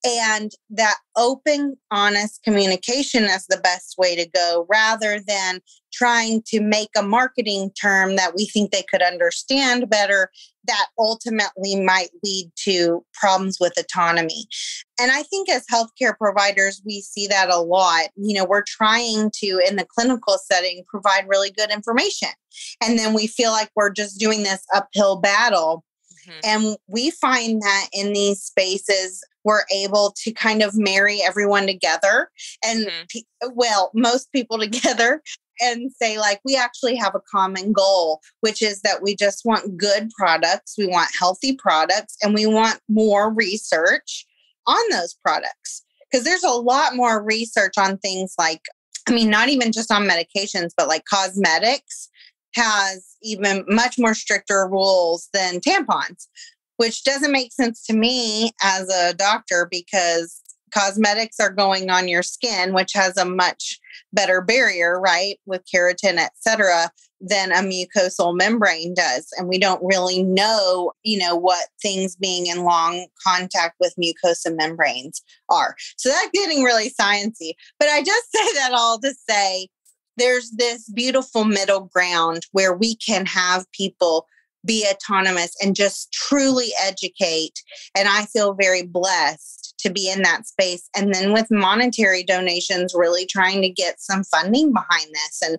And 0.05 0.53
that 0.71 0.97
open, 1.17 1.77
honest 1.91 2.43
communication 2.43 3.25
is 3.25 3.47
the 3.47 3.57
best 3.57 3.95
way 3.97 4.15
to 4.17 4.29
go 4.29 4.67
rather 4.69 5.21
than 5.27 5.61
trying 5.93 6.43
to 6.47 6.61
make 6.61 6.91
a 6.97 7.03
marketing 7.03 7.71
term 7.81 8.17
that 8.17 8.35
we 8.37 8.47
think 8.47 8.71
they 8.71 8.83
could 8.83 9.01
understand 9.01 9.89
better 9.89 10.31
that 10.67 10.87
ultimately 10.99 11.81
might 11.81 12.09
lead 12.23 12.51
to 12.57 13.05
problems 13.15 13.59
with 13.61 13.79
autonomy. 13.79 14.47
And 15.01 15.11
I 15.13 15.23
think 15.23 15.49
as 15.49 15.65
healthcare 15.73 16.17
providers, 16.17 16.83
we 16.85 17.01
see 17.01 17.27
that 17.29 17.51
a 17.51 17.59
lot. 17.59 18.09
You 18.17 18.35
know, 18.35 18.45
we're 18.45 18.65
trying 18.67 19.31
to, 19.37 19.61
in 19.67 19.77
the 19.77 19.87
clinical 19.87 20.39
setting, 20.39 20.85
provide 20.89 21.29
really 21.29 21.51
good 21.51 21.71
information. 21.71 22.31
And 22.83 22.99
then 22.99 23.15
we 23.15 23.27
feel 23.27 23.53
like 23.53 23.71
we're 23.75 23.93
just 23.93 24.19
doing 24.19 24.43
this 24.43 24.65
uphill 24.75 25.17
battle. 25.17 25.85
Mm-hmm. 26.27 26.41
And 26.45 26.77
we 26.87 27.11
find 27.11 27.61
that 27.63 27.89
in 27.93 28.13
these 28.13 28.43
spaces, 28.43 29.25
we're 29.45 29.65
able 29.75 30.15
to 30.23 30.33
kind 30.33 30.63
of 30.63 30.77
marry 30.77 31.21
everyone 31.23 31.67
together 31.67 32.31
and, 32.65 32.87
mm-hmm. 32.87 33.49
well, 33.55 33.91
most 33.95 34.33
people 34.33 34.59
together 34.65 35.23
and 35.61 35.93
say 35.93 36.19
like 36.19 36.41
we 36.45 36.57
actually 36.57 36.97
have 36.97 37.15
a 37.15 37.23
common 37.31 37.73
goal 37.73 38.21
which 38.41 38.63
is 38.63 38.81
that 38.81 39.03
we 39.03 39.15
just 39.15 39.43
want 39.45 39.77
good 39.77 40.11
products 40.17 40.75
we 40.77 40.87
want 40.87 41.09
healthy 41.19 41.55
products 41.55 42.17
and 42.23 42.35
we 42.35 42.47
want 42.47 42.81
more 42.89 43.33
research 43.33 44.27
on 44.67 44.83
those 44.91 45.15
products 45.25 45.85
because 46.11 46.25
there's 46.25 46.45
a 46.45 46.51
lot 46.51 46.97
more 46.97 47.23
research 47.23 47.75
on 47.79 47.99
things 47.99 48.35
like 48.39 48.63
i 49.09 49.13
mean 49.13 49.31
not 49.31 49.49
even 49.49 49.73
just 49.73 49.93
on 49.93 50.09
medications 50.09 50.71
but 50.77 50.89
like 50.89 51.05
cosmetics 51.05 52.09
has 52.55 53.17
even 53.23 53.65
much 53.69 53.99
more 53.99 54.15
stricter 54.15 54.67
rules 54.69 55.29
than 55.33 55.61
tampons 55.61 56.27
which 56.77 57.05
doesn't 57.05 57.31
make 57.31 57.53
sense 57.53 57.85
to 57.87 57.95
me 57.95 58.51
as 58.63 58.89
a 58.89 59.15
doctor 59.15 59.69
because 59.71 60.41
cosmetics 60.73 61.39
are 61.39 61.53
going 61.53 61.89
on 61.89 62.09
your 62.09 62.23
skin 62.23 62.75
which 62.75 62.93
has 62.93 63.17
a 63.17 63.25
much 63.25 63.79
better 64.15 64.41
barrier, 64.41 64.99
right, 65.01 65.39
with 65.47 65.63
keratin, 65.73 66.17
et 66.17 66.33
cetera, 66.37 66.91
than 67.21 67.53
a 67.53 67.57
mucosal 67.57 68.37
membrane 68.37 68.95
does. 68.95 69.29
And 69.37 69.49
we 69.49 69.59
don't 69.59 69.83
really 69.83 70.23
know, 70.23 70.93
you 71.03 71.19
know, 71.19 71.35
what 71.37 71.69
things 71.83 72.17
being 72.17 72.47
in 72.47 72.65
long 72.65 73.07
contact 73.27 73.77
with 73.81 73.95
mucosa 74.01 74.55
membranes 74.55 75.23
are. 75.49 75.75
So 75.97 76.09
that's 76.09 76.31
getting 76.33 76.63
really 76.63 76.91
sciencey. 76.91 77.53
But 77.79 77.89
I 77.89 78.03
just 78.03 78.33
say 78.35 78.53
that 78.55 78.73
all 78.73 78.99
to 79.01 79.13
say 79.29 79.69
there's 80.17 80.51
this 80.53 80.89
beautiful 80.89 81.45
middle 81.45 81.91
ground 81.93 82.47
where 82.53 82.75
we 82.75 82.97
can 82.97 83.27
have 83.27 83.71
people 83.73 84.27
be 84.65 84.87
autonomous 84.91 85.55
and 85.63 85.77
just 85.77 86.13
truly 86.13 86.69
educate. 86.83 87.63
And 87.97 88.09
I 88.09 88.25
feel 88.27 88.55
very 88.55 88.83
blessed 88.83 89.75
to 89.79 89.91
be 89.91 90.11
in 90.11 90.23
that 90.23 90.47
space. 90.47 90.89
And 90.97 91.15
then 91.15 91.33
with 91.33 91.51
monetary 91.51 92.23
donations, 92.23 92.95
really 92.95 93.27
trying 93.27 93.61
to 93.63 93.69
get 93.69 94.01
some 94.01 94.25
funding 94.25 94.73
behind 94.73 95.09
this 95.13 95.43
and 95.45 95.59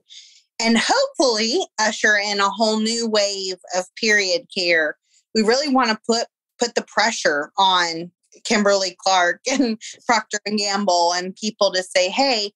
and 0.57 0.77
hopefully 0.79 1.59
usher 1.81 2.15
in 2.15 2.39
a 2.39 2.49
whole 2.49 2.79
new 2.79 3.09
wave 3.09 3.57
of 3.75 3.93
period 3.95 4.47
care. 4.55 4.95
We 5.33 5.41
really 5.41 5.67
want 5.67 5.89
to 5.89 5.99
put 6.07 6.27
put 6.57 6.75
the 6.75 6.85
pressure 6.87 7.51
on 7.57 8.09
Kimberly 8.45 8.95
Clark 8.97 9.41
and 9.51 9.79
Procter 10.05 10.39
and 10.45 10.57
Gamble 10.57 11.13
and 11.13 11.35
people 11.35 11.71
to 11.73 11.83
say, 11.83 12.09
hey, 12.09 12.51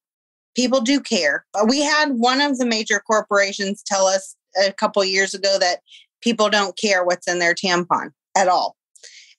people 0.56 0.82
do 0.82 1.00
care. 1.00 1.46
We 1.68 1.82
had 1.82 2.12
one 2.12 2.41
of 2.41 2.58
the 2.58 2.65
major 2.65 3.00
corporations 3.00 3.84
tell 3.84 4.06
us 4.06 4.36
a 4.63 4.72
couple 4.72 5.03
years 5.03 5.34
ago 5.34 5.58
that 5.60 5.79
people 6.22 6.50
don't 6.50 6.77
care 6.77 7.03
what's 7.03 7.27
in 7.27 7.39
their 7.39 7.53
tampon 7.53 8.12
at 8.36 8.48
all. 8.48 8.75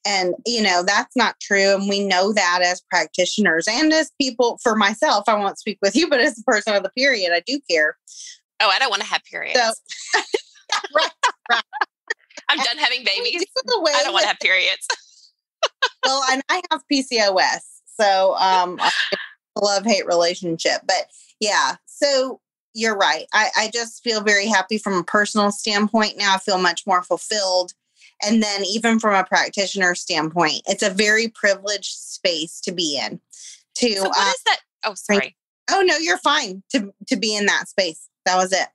And, 0.07 0.35
you 0.47 0.62
know, 0.62 0.83
that's 0.83 1.14
not 1.14 1.38
true. 1.40 1.75
And 1.75 1.88
we 1.88 2.02
know 2.07 2.33
that 2.33 2.61
as 2.64 2.81
practitioners 2.88 3.69
and 3.69 3.93
as 3.93 4.11
people, 4.19 4.59
for 4.62 4.75
myself, 4.75 5.25
I 5.29 5.35
won't 5.35 5.59
speak 5.59 5.79
with 5.83 5.95
you, 5.95 6.09
but 6.09 6.21
as 6.21 6.38
a 6.38 6.43
person 6.45 6.75
of 6.75 6.83
the 6.83 6.90
period, 6.90 7.33
I 7.35 7.43
do 7.47 7.61
care. 7.71 7.99
Oh, 8.61 8.71
I 8.75 8.79
don't 8.79 8.90
want 8.90 9.02
to 9.02 9.09
have 9.09 9.23
periods. 9.25 9.61
So, 9.61 10.21
right, 10.97 11.11
right. 11.50 11.62
I'm 12.49 12.59
done 12.59 12.79
having 12.79 13.05
babies. 13.05 13.45
I 13.59 14.02
don't 14.02 14.12
want 14.12 14.23
to 14.23 14.29
have 14.29 14.38
periods. 14.40 14.87
well, 16.05 16.23
and 16.31 16.43
I 16.49 16.62
have 16.71 16.83
PCOS. 16.93 17.61
So 18.00 18.35
um 18.37 18.81
love 19.61 19.85
hate 19.85 20.07
relationship. 20.07 20.83
But 20.87 21.11
yeah, 21.40 21.76
so 21.87 22.40
you're 22.75 22.97
right. 22.97 23.26
I, 23.33 23.49
I 23.57 23.71
just 23.73 24.02
feel 24.02 24.21
very 24.21 24.47
happy 24.47 24.79
from 24.79 24.95
a 24.95 25.05
personal 25.05 25.50
standpoint 25.50 26.14
now. 26.17 26.35
I 26.35 26.38
feel 26.38 26.59
much 26.59 26.87
more 26.87 27.02
fulfilled. 27.02 27.73
And 28.23 28.43
then 28.43 28.64
even 28.64 28.99
from 28.99 29.14
a 29.14 29.25
practitioner 29.25 29.95
standpoint, 29.95 30.62
it's 30.67 30.83
a 30.83 30.90
very 30.90 31.29
privileged 31.29 31.97
space 31.97 32.61
to 32.62 32.73
be 32.73 33.00
in. 33.02 33.21
To 33.76 33.95
so 33.95 34.02
what 34.09 34.19
uh, 34.19 34.31
is 34.31 34.43
that? 34.45 34.61
Oh, 34.85 34.95
sorry. 34.95 35.37
Oh 35.71 35.83
no, 35.83 35.97
you're 35.97 36.19
fine 36.19 36.62
to 36.73 36.93
to 37.07 37.17
be 37.17 37.35
in 37.35 37.47
that 37.47 37.69
space. 37.69 38.09
That 38.26 38.37
was 38.37 38.52
it. 38.52 38.69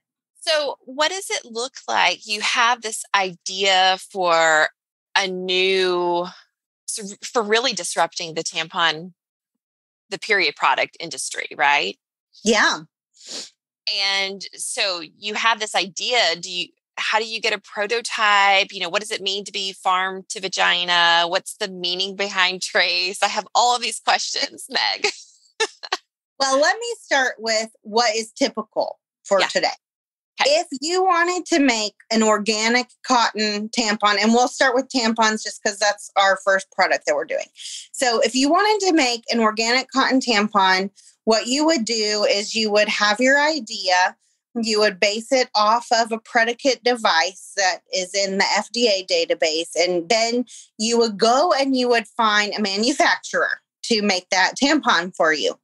So, 0.47 0.77
what 0.81 1.09
does 1.09 1.29
it 1.29 1.45
look 1.45 1.73
like? 1.87 2.27
You 2.27 2.39
have 2.41 2.81
this 2.81 3.03
idea 3.15 3.97
for 4.11 4.69
a 5.15 5.27
new, 5.27 6.27
for 7.23 7.41
really 7.41 7.73
disrupting 7.73 8.35
the 8.35 8.43
tampon, 8.43 9.13
the 10.09 10.19
period 10.19 10.55
product 10.55 10.97
industry, 10.99 11.47
right? 11.55 11.97
Yeah. 12.43 12.81
And 13.93 14.43
so 14.55 15.01
you 15.17 15.35
have 15.35 15.59
this 15.59 15.75
idea. 15.75 16.35
Do 16.39 16.51
you, 16.51 16.67
how 16.97 17.19
do 17.19 17.27
you 17.27 17.39
get 17.39 17.53
a 17.53 17.59
prototype? 17.59 18.67
You 18.71 18.81
know, 18.81 18.89
what 18.89 19.01
does 19.01 19.11
it 19.11 19.21
mean 19.21 19.45
to 19.45 19.51
be 19.51 19.73
farm 19.73 20.23
to 20.29 20.39
vagina? 20.39 21.25
What's 21.27 21.55
the 21.57 21.69
meaning 21.69 22.15
behind 22.15 22.61
trace? 22.61 23.21
I 23.21 23.27
have 23.27 23.47
all 23.53 23.75
of 23.75 23.81
these 23.81 23.99
questions, 23.99 24.65
Meg. 24.69 25.07
well, 26.39 26.59
let 26.59 26.77
me 26.77 26.95
start 27.01 27.35
with 27.37 27.69
what 27.81 28.15
is 28.15 28.31
typical 28.31 28.99
for 29.23 29.39
yeah. 29.39 29.47
today. 29.47 29.67
Okay. 30.41 30.51
If 30.51 30.67
you 30.81 31.03
wanted 31.03 31.45
to 31.47 31.59
make 31.59 31.93
an 32.11 32.21
organic 32.21 32.87
cotton 33.07 33.69
tampon, 33.69 34.17
and 34.21 34.33
we'll 34.33 34.49
start 34.49 34.75
with 34.75 34.89
tampons 34.89 35.43
just 35.43 35.61
because 35.63 35.79
that's 35.79 36.11
our 36.17 36.37
first 36.43 36.69
product 36.71 37.05
that 37.05 37.15
we're 37.15 37.25
doing. 37.25 37.45
So, 37.93 38.19
if 38.19 38.35
you 38.35 38.49
wanted 38.49 38.85
to 38.87 38.93
make 38.93 39.23
an 39.31 39.39
organic 39.39 39.89
cotton 39.91 40.19
tampon, 40.19 40.89
what 41.23 41.47
you 41.47 41.65
would 41.65 41.85
do 41.85 42.25
is 42.29 42.53
you 42.53 42.69
would 42.71 42.89
have 42.89 43.19
your 43.19 43.39
idea, 43.39 44.15
you 44.55 44.79
would 44.79 44.99
base 44.99 45.31
it 45.31 45.49
off 45.55 45.87
of 45.91 46.11
a 46.11 46.19
predicate 46.19 46.83
device 46.83 47.53
that 47.55 47.79
is 47.93 48.13
in 48.13 48.37
the 48.37 48.43
FDA 48.43 49.07
database, 49.07 49.71
and 49.77 50.09
then 50.09 50.45
you 50.77 50.97
would 50.97 51.17
go 51.17 51.53
and 51.53 51.75
you 51.75 51.87
would 51.87 52.07
find 52.07 52.53
a 52.53 52.61
manufacturer 52.61 53.61
to 53.83 54.01
make 54.01 54.29
that 54.29 54.53
tampon 54.61 55.15
for 55.15 55.33
you. 55.33 55.55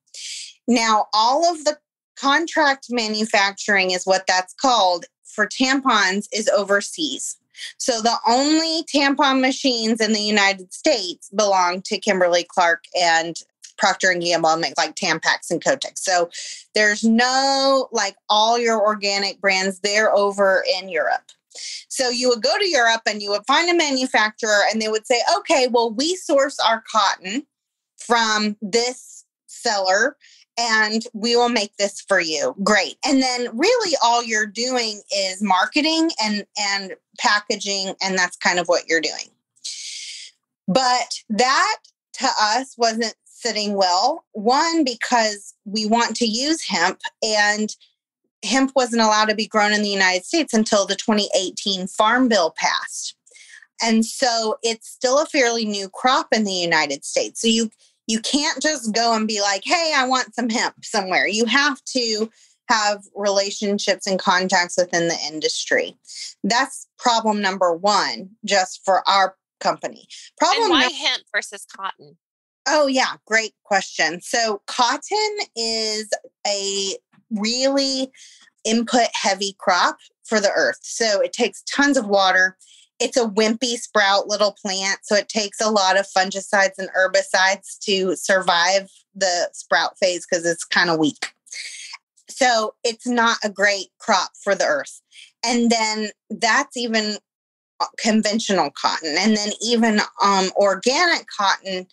Now, 0.68 1.08
all 1.14 1.46
of 1.46 1.66
the 1.66 1.78
Contract 2.22 2.86
manufacturing 2.92 3.92
is 3.92 4.06
what 4.06 4.28
that's 4.28 4.54
called 4.54 5.06
for 5.24 5.48
tampons 5.48 6.28
is 6.32 6.48
overseas. 6.50 7.38
So 7.78 8.00
the 8.00 8.16
only 8.28 8.84
tampon 8.84 9.42
machines 9.42 10.00
in 10.00 10.14
the 10.14 10.22
United 10.22 10.72
States 10.72 11.30
belong 11.36 11.82
to 11.84 11.98
Kimberly 11.98 12.44
Clark 12.44 12.84
and 13.00 13.36
Procter 13.80 14.12
and 14.12 14.22
Gamble 14.22 14.58
make 14.58 14.78
like 14.78 14.96
Tampax 14.96 15.50
and 15.50 15.64
Kotex. 15.64 15.98
So 15.98 16.30
there's 16.76 17.04
no 17.04 17.90
like 17.92 18.16
all 18.30 18.60
your 18.60 18.80
organic 18.80 19.42
brands 19.42 19.80
they're 19.80 20.16
over 20.16 20.64
in 20.80 20.90
Europe. 20.90 21.32
So 21.90 22.10
you 22.10 22.30
would 22.30 22.44
go 22.44 22.56
to 22.56 22.70
Europe 22.70 23.02
and 23.08 23.24
you 23.24 23.32
would 23.32 23.48
find 23.48 23.68
a 23.70 23.76
manufacturer 23.76 24.62
and 24.72 24.80
they 24.80 24.88
would 24.90 25.08
say, 25.08 25.20
"Okay, 25.38 25.68
well 25.68 25.92
we 25.92 26.16
source 26.16 26.60
our 26.60 26.84
cotton 26.92 27.48
from 27.98 28.58
this 28.62 29.26
seller 29.48 30.18
and 30.62 31.04
we 31.14 31.36
will 31.36 31.50
make 31.50 31.76
this 31.78 32.02
for 32.02 32.20
you. 32.20 32.56
Great. 32.64 32.98
And 33.06 33.22
then 33.22 33.50
really 33.58 33.98
all 34.04 34.24
you're 34.24 34.46
doing 34.46 35.02
is 35.16 35.42
marketing 35.42 36.12
and 36.24 36.46
and 36.60 36.94
packaging 37.20 37.94
and 38.02 38.18
that's 38.18 38.38
kind 38.38 38.60
of 38.60 38.68
what 38.68 38.88
you're 38.88 39.02
doing. 39.02 39.30
But 40.68 41.22
that 41.30 41.78
to 42.20 42.28
us 42.40 42.76
wasn't 42.78 43.16
sitting 43.26 43.74
well. 43.74 44.24
One 44.34 44.84
because 44.84 45.56
we 45.66 45.86
want 45.86 46.16
to 46.18 46.26
use 46.26 46.64
hemp 46.64 47.00
and 47.24 47.76
hemp 48.44 48.72
wasn't 48.76 49.02
allowed 49.02 49.30
to 49.30 49.36
be 49.36 49.48
grown 49.48 49.74
in 49.74 49.82
the 49.82 49.90
United 49.90 50.26
States 50.26 50.54
until 50.54 50.86
the 50.86 50.96
2018 50.96 51.88
Farm 51.88 52.28
Bill 52.28 52.54
passed. 52.56 53.16
And 53.84 54.06
so 54.06 54.58
it's 54.62 54.88
still 54.88 55.20
a 55.20 55.26
fairly 55.26 55.66
new 55.66 55.90
crop 55.90 56.28
in 56.32 56.44
the 56.44 56.54
United 56.54 57.04
States. 57.04 57.42
So 57.42 57.48
you 57.48 57.72
you 58.12 58.20
can't 58.20 58.62
just 58.62 58.94
go 58.94 59.16
and 59.16 59.26
be 59.26 59.40
like, 59.40 59.64
hey, 59.64 59.94
I 59.96 60.06
want 60.06 60.36
some 60.36 60.50
hemp 60.50 60.84
somewhere. 60.84 61.28
You 61.28 61.46
have 61.46 61.82
to 61.96 62.30
have 62.68 63.04
relationships 63.16 64.06
and 64.06 64.20
contacts 64.20 64.76
within 64.78 65.08
the 65.08 65.18
industry. 65.32 65.98
That's 66.44 66.88
problem 67.00 67.42
number 67.42 67.74
one, 67.74 68.32
just 68.44 68.82
for 68.84 69.08
our 69.08 69.38
company. 69.62 70.08
Problem 70.38 70.64
and 70.64 70.72
why 70.72 70.88
no- 70.88 71.08
hemp 71.08 71.24
versus 71.34 71.66
cotton? 71.66 72.18
Oh, 72.68 72.88
yeah, 72.88 73.14
great 73.26 73.54
question. 73.64 74.20
So, 74.22 74.62
cotton 74.68 75.38
is 75.56 76.10
a 76.46 76.98
really 77.32 78.12
input 78.66 79.08
heavy 79.14 79.56
crop 79.58 79.98
for 80.24 80.40
the 80.40 80.52
earth. 80.52 80.80
So, 80.82 81.22
it 81.22 81.32
takes 81.32 81.64
tons 81.64 81.98
of 81.98 82.08
water 82.08 82.58
it's 83.02 83.18
a 83.18 83.26
wimpy 83.26 83.78
sprout 83.78 84.28
little 84.28 84.56
plant, 84.64 85.00
so 85.02 85.16
it 85.16 85.28
takes 85.28 85.60
a 85.60 85.72
lot 85.72 86.00
of 86.00 86.06
fungicides 86.06 86.78
and 86.78 86.88
herbicides 86.90 87.80
to 87.82 88.16
survive 88.16 88.90
the 89.16 89.50
sprout 89.54 89.98
phase 89.98 90.26
because 90.30 90.46
it's 90.46 90.64
kind 90.64 90.90
of 90.90 91.00
weak. 91.00 91.32
So 92.30 92.76
it's 92.84 93.08
not 93.08 93.40
a 93.44 93.50
great 93.50 93.88
crop 94.00 94.30
for 94.44 94.54
the 94.54 94.66
earth. 94.66 95.02
And 95.44 95.72
then 95.72 96.10
that's 96.30 96.78
even 96.78 97.18
uh, 97.80 97.86
conventional 97.98 98.70
cotton. 98.80 99.16
And 99.18 99.36
then 99.36 99.50
even 99.62 100.00
um, 100.24 100.52
organic 100.56 101.26
cotton 101.36 101.88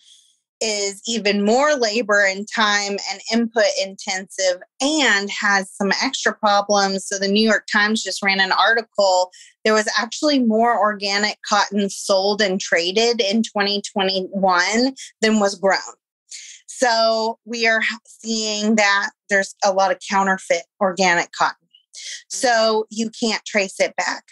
is 0.60 1.00
even 1.06 1.44
more 1.44 1.74
labor 1.74 2.24
and 2.24 2.46
time 2.52 2.96
and 3.10 3.20
input 3.32 3.64
intensive 3.82 4.60
and 4.80 5.30
has 5.30 5.70
some 5.70 5.92
extra 6.02 6.34
problems. 6.34 7.06
So 7.06 7.18
the 7.18 7.28
New 7.28 7.46
York 7.46 7.66
Times 7.70 8.02
just 8.02 8.22
ran 8.22 8.40
an 8.40 8.52
article. 8.52 9.30
There 9.64 9.74
was 9.74 9.88
actually 9.98 10.40
more 10.40 10.78
organic 10.78 11.38
cotton 11.48 11.88
sold 11.90 12.40
and 12.40 12.60
traded 12.60 13.20
in 13.20 13.42
2021 13.42 14.94
than 15.20 15.40
was 15.40 15.54
grown. 15.54 15.78
So 16.66 17.38
we 17.44 17.66
are 17.66 17.82
seeing 18.06 18.76
that 18.76 19.10
there's 19.28 19.54
a 19.64 19.72
lot 19.72 19.90
of 19.90 19.98
counterfeit 20.08 20.62
organic 20.80 21.32
cotton. 21.32 21.56
So 22.28 22.48
mm-hmm. 22.48 22.82
you 22.90 23.10
can't 23.20 23.44
trace 23.44 23.80
it 23.80 23.96
back. 23.96 24.24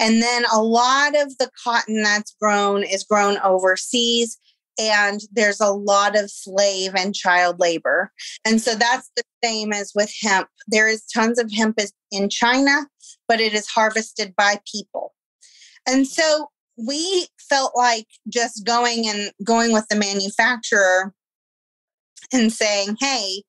And 0.00 0.22
then 0.22 0.44
a 0.52 0.62
lot 0.62 1.16
of 1.16 1.36
the 1.38 1.50
cotton 1.64 2.02
that's 2.02 2.36
grown 2.40 2.84
is 2.84 3.02
grown 3.02 3.38
overseas 3.38 4.38
and 4.78 5.20
there's 5.32 5.60
a 5.60 5.72
lot 5.72 6.16
of 6.16 6.30
slave 6.30 6.92
and 6.96 7.14
child 7.14 7.58
labor. 7.58 8.12
And 8.44 8.60
so 8.60 8.74
that's 8.74 9.10
the 9.16 9.24
same 9.42 9.72
as 9.72 9.92
with 9.94 10.12
hemp. 10.22 10.48
There 10.68 10.88
is 10.88 11.04
tons 11.04 11.38
of 11.38 11.52
hemp 11.52 11.78
in 12.12 12.28
China, 12.28 12.86
but 13.26 13.40
it 13.40 13.54
is 13.54 13.66
harvested 13.66 14.34
by 14.36 14.60
people. 14.70 15.14
And 15.86 16.06
so 16.06 16.48
we 16.76 17.26
felt 17.48 17.72
like 17.76 18.06
just 18.28 18.64
going 18.64 19.08
and 19.08 19.32
going 19.44 19.72
with 19.72 19.86
the 19.88 19.96
manufacturer 19.96 21.12
and 22.32 22.52
saying, 22.52 22.96
"Hey, 23.00 23.42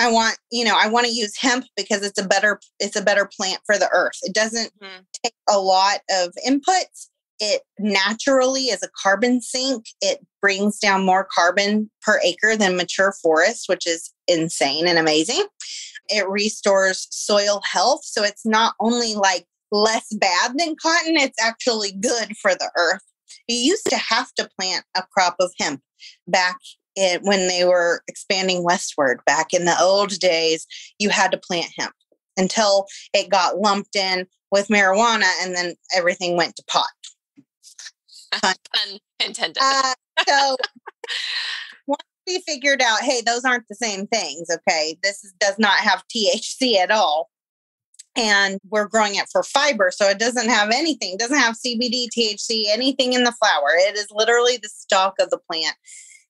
I 0.00 0.10
want, 0.10 0.38
you 0.50 0.64
know, 0.64 0.76
I 0.76 0.88
want 0.88 1.06
to 1.06 1.12
use 1.12 1.36
hemp 1.36 1.66
because 1.76 2.02
it's 2.02 2.20
a 2.20 2.26
better 2.26 2.60
it's 2.80 2.96
a 2.96 3.02
better 3.02 3.28
plant 3.36 3.60
for 3.66 3.78
the 3.78 3.88
earth. 3.92 4.18
It 4.22 4.34
doesn't 4.34 4.72
mm-hmm. 4.80 5.02
take 5.22 5.34
a 5.48 5.58
lot 5.58 6.00
of 6.10 6.32
inputs 6.46 7.08
it 7.40 7.62
naturally 7.78 8.64
is 8.64 8.82
a 8.82 8.90
carbon 9.00 9.40
sink. 9.40 9.86
It 10.00 10.24
brings 10.40 10.78
down 10.78 11.04
more 11.04 11.26
carbon 11.32 11.90
per 12.02 12.20
acre 12.24 12.56
than 12.56 12.76
mature 12.76 13.14
forest, 13.22 13.68
which 13.68 13.86
is 13.86 14.12
insane 14.26 14.86
and 14.86 14.98
amazing. 14.98 15.44
It 16.08 16.28
restores 16.28 17.06
soil 17.10 17.60
health. 17.64 18.00
So 18.04 18.24
it's 18.24 18.46
not 18.46 18.74
only 18.80 19.14
like 19.14 19.46
less 19.70 20.06
bad 20.14 20.52
than 20.56 20.76
cotton, 20.80 21.16
it's 21.16 21.42
actually 21.42 21.92
good 21.92 22.36
for 22.36 22.52
the 22.52 22.70
earth. 22.76 23.02
You 23.46 23.56
used 23.56 23.86
to 23.90 23.96
have 23.96 24.32
to 24.34 24.48
plant 24.58 24.84
a 24.96 25.02
crop 25.12 25.36
of 25.40 25.52
hemp 25.58 25.82
back 26.26 26.58
in, 26.96 27.20
when 27.22 27.48
they 27.48 27.64
were 27.64 28.02
expanding 28.08 28.64
westward. 28.64 29.20
Back 29.26 29.52
in 29.52 29.64
the 29.64 29.78
old 29.80 30.18
days, 30.18 30.66
you 30.98 31.10
had 31.10 31.30
to 31.32 31.38
plant 31.38 31.70
hemp 31.78 31.92
until 32.36 32.86
it 33.12 33.30
got 33.30 33.58
lumped 33.58 33.96
in 33.96 34.26
with 34.50 34.68
marijuana 34.68 35.30
and 35.42 35.54
then 35.54 35.74
everything 35.94 36.36
went 36.36 36.56
to 36.56 36.64
pot. 36.70 36.86
Pun 38.42 38.98
intended. 39.24 39.58
Uh, 39.60 39.94
so 40.26 40.56
once 41.86 42.02
we 42.26 42.40
figured 42.46 42.82
out, 42.82 43.00
hey, 43.00 43.22
those 43.24 43.44
aren't 43.44 43.68
the 43.68 43.74
same 43.74 44.06
things. 44.06 44.48
Okay, 44.50 44.98
this 45.02 45.24
is, 45.24 45.32
does 45.38 45.58
not 45.58 45.78
have 45.78 46.04
THC 46.14 46.76
at 46.76 46.90
all, 46.90 47.30
and 48.16 48.58
we're 48.68 48.88
growing 48.88 49.14
it 49.14 49.26
for 49.30 49.42
fiber, 49.42 49.90
so 49.94 50.08
it 50.08 50.18
doesn't 50.18 50.48
have 50.48 50.70
anything. 50.70 51.12
It 51.14 51.20
doesn't 51.20 51.38
have 51.38 51.56
CBD, 51.56 52.06
THC, 52.16 52.64
anything 52.68 53.12
in 53.12 53.24
the 53.24 53.32
flower. 53.32 53.70
It 53.74 53.96
is 53.96 54.08
literally 54.10 54.58
the 54.62 54.68
stalk 54.68 55.14
of 55.20 55.30
the 55.30 55.38
plant. 55.50 55.76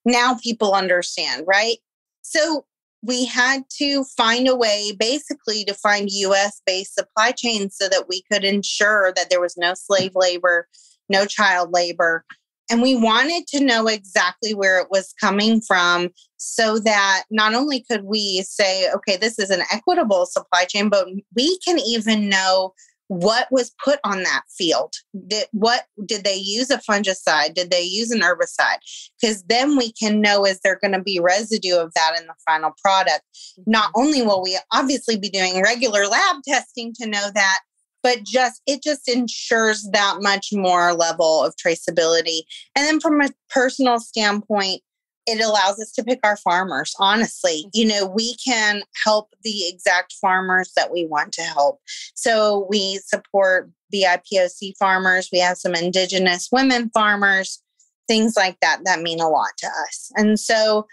Now 0.04 0.36
people 0.42 0.74
understand, 0.74 1.44
right? 1.46 1.78
So 2.22 2.66
we 3.02 3.26
had 3.26 3.62
to 3.78 4.04
find 4.16 4.48
a 4.48 4.56
way 4.56 4.92
basically 4.98 5.64
to 5.64 5.74
find 5.74 6.10
US 6.10 6.60
based 6.66 6.94
supply 6.94 7.32
chains 7.32 7.76
so 7.76 7.88
that 7.88 8.06
we 8.08 8.22
could 8.30 8.44
ensure 8.44 9.12
that 9.14 9.30
there 9.30 9.40
was 9.40 9.56
no 9.56 9.74
slave 9.74 10.12
labor, 10.14 10.68
no 11.08 11.26
child 11.26 11.70
labor. 11.72 12.24
And 12.70 12.82
we 12.82 12.94
wanted 12.94 13.46
to 13.48 13.64
know 13.64 13.86
exactly 13.86 14.54
where 14.54 14.78
it 14.78 14.88
was 14.90 15.14
coming 15.18 15.62
from 15.62 16.10
so 16.36 16.78
that 16.80 17.24
not 17.30 17.54
only 17.54 17.84
could 17.90 18.04
we 18.04 18.42
say, 18.42 18.90
okay, 18.92 19.16
this 19.16 19.38
is 19.38 19.48
an 19.48 19.62
equitable 19.72 20.26
supply 20.26 20.64
chain, 20.64 20.90
but 20.90 21.08
we 21.34 21.58
can 21.60 21.78
even 21.78 22.28
know 22.28 22.74
what 23.08 23.48
was 23.50 23.74
put 23.82 23.98
on 24.04 24.22
that 24.22 24.42
field 24.50 24.92
did 25.26 25.46
what 25.52 25.86
did 26.04 26.24
they 26.24 26.34
use 26.34 26.70
a 26.70 26.78
fungicide 26.78 27.54
did 27.54 27.70
they 27.70 27.82
use 27.82 28.10
an 28.10 28.20
herbicide 28.20 28.78
because 29.20 29.42
then 29.44 29.76
we 29.76 29.90
can 29.92 30.20
know 30.20 30.44
is 30.44 30.60
there 30.60 30.78
going 30.80 30.92
to 30.92 31.02
be 31.02 31.18
residue 31.18 31.76
of 31.76 31.92
that 31.94 32.18
in 32.20 32.26
the 32.26 32.34
final 32.46 32.70
product 32.82 33.22
not 33.66 33.88
mm-hmm. 33.88 34.00
only 34.02 34.22
will 34.22 34.42
we 34.42 34.58
obviously 34.72 35.16
be 35.16 35.30
doing 35.30 35.62
regular 35.62 36.06
lab 36.06 36.36
testing 36.46 36.92
to 36.92 37.08
know 37.08 37.30
that 37.34 37.60
but 38.08 38.24
just 38.24 38.62
it 38.66 38.82
just 38.82 39.06
ensures 39.06 39.86
that 39.92 40.16
much 40.20 40.48
more 40.50 40.94
level 40.94 41.44
of 41.44 41.54
traceability. 41.56 42.40
And 42.74 42.86
then 42.86 43.00
from 43.00 43.20
a 43.20 43.28
personal 43.50 43.98
standpoint 43.98 44.80
it 45.26 45.44
allows 45.44 45.78
us 45.78 45.92
to 45.92 46.02
pick 46.02 46.20
our 46.24 46.38
farmers 46.38 46.94
honestly. 46.98 47.64
Mm-hmm. 47.66 47.68
You 47.74 47.86
know 47.86 48.06
we 48.06 48.34
can 48.36 48.82
help 49.04 49.34
the 49.42 49.68
exact 49.68 50.14
farmers 50.14 50.72
that 50.74 50.90
we 50.90 51.06
want 51.06 51.32
to 51.34 51.42
help. 51.42 51.80
So 52.14 52.66
we 52.70 52.98
support 53.04 53.70
bipoc 53.94 54.72
farmers. 54.78 55.28
We 55.30 55.40
have 55.40 55.58
some 55.58 55.74
indigenous 55.74 56.48
women 56.50 56.90
farmers 56.94 57.62
things 58.06 58.36
like 58.36 58.56
that 58.62 58.80
that 58.86 59.02
mean 59.02 59.20
a 59.20 59.28
lot 59.28 59.50
to 59.58 59.66
us. 59.66 60.10
And 60.16 60.40
so 60.40 60.86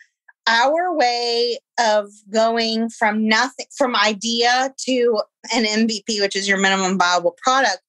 our 0.48 0.96
way 0.96 1.58
of 1.80 2.10
going 2.32 2.90
from 2.90 3.28
nothing 3.28 3.66
from 3.78 3.96
idea 3.96 4.74
to 4.78 5.22
an 5.54 5.66
mvp 5.66 6.22
which 6.22 6.36
is 6.36 6.48
your 6.48 6.58
minimum 6.58 6.98
viable 6.98 7.36
product 7.42 7.80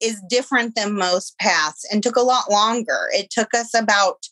is 0.00 0.20
different 0.28 0.74
than 0.74 0.94
most 0.94 1.38
paths 1.38 1.86
and 1.90 2.02
took 2.02 2.16
a 2.16 2.20
lot 2.20 2.50
longer 2.50 3.08
it 3.12 3.30
took 3.30 3.54
us 3.54 3.74
about 3.74 4.26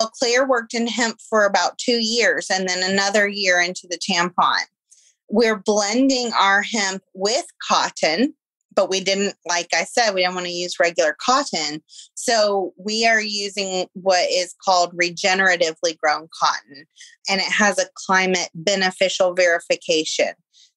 well, 0.00 0.10
Claire 0.10 0.46
worked 0.46 0.74
in 0.74 0.86
hemp 0.86 1.20
for 1.20 1.44
about 1.44 1.78
two 1.78 1.98
years 1.98 2.50
and 2.50 2.68
then 2.68 2.82
another 2.82 3.28
year 3.28 3.60
into 3.60 3.86
the 3.88 3.98
tampon. 3.98 4.64
We're 5.28 5.58
blending 5.58 6.32
our 6.38 6.62
hemp 6.62 7.02
with 7.14 7.46
cotton, 7.66 8.34
but 8.74 8.90
we 8.90 9.00
didn't, 9.00 9.34
like 9.46 9.68
I 9.74 9.84
said, 9.84 10.12
we 10.12 10.22
don't 10.22 10.34
want 10.34 10.46
to 10.46 10.52
use 10.52 10.80
regular 10.80 11.16
cotton. 11.20 11.82
So 12.14 12.72
we 12.78 13.06
are 13.06 13.20
using 13.20 13.86
what 13.94 14.28
is 14.30 14.54
called 14.64 14.96
regeneratively 14.96 15.98
grown 15.98 16.28
cotton, 16.38 16.86
and 17.28 17.40
it 17.40 17.50
has 17.50 17.78
a 17.78 17.88
climate 18.06 18.50
beneficial 18.54 19.34
verification. 19.34 20.32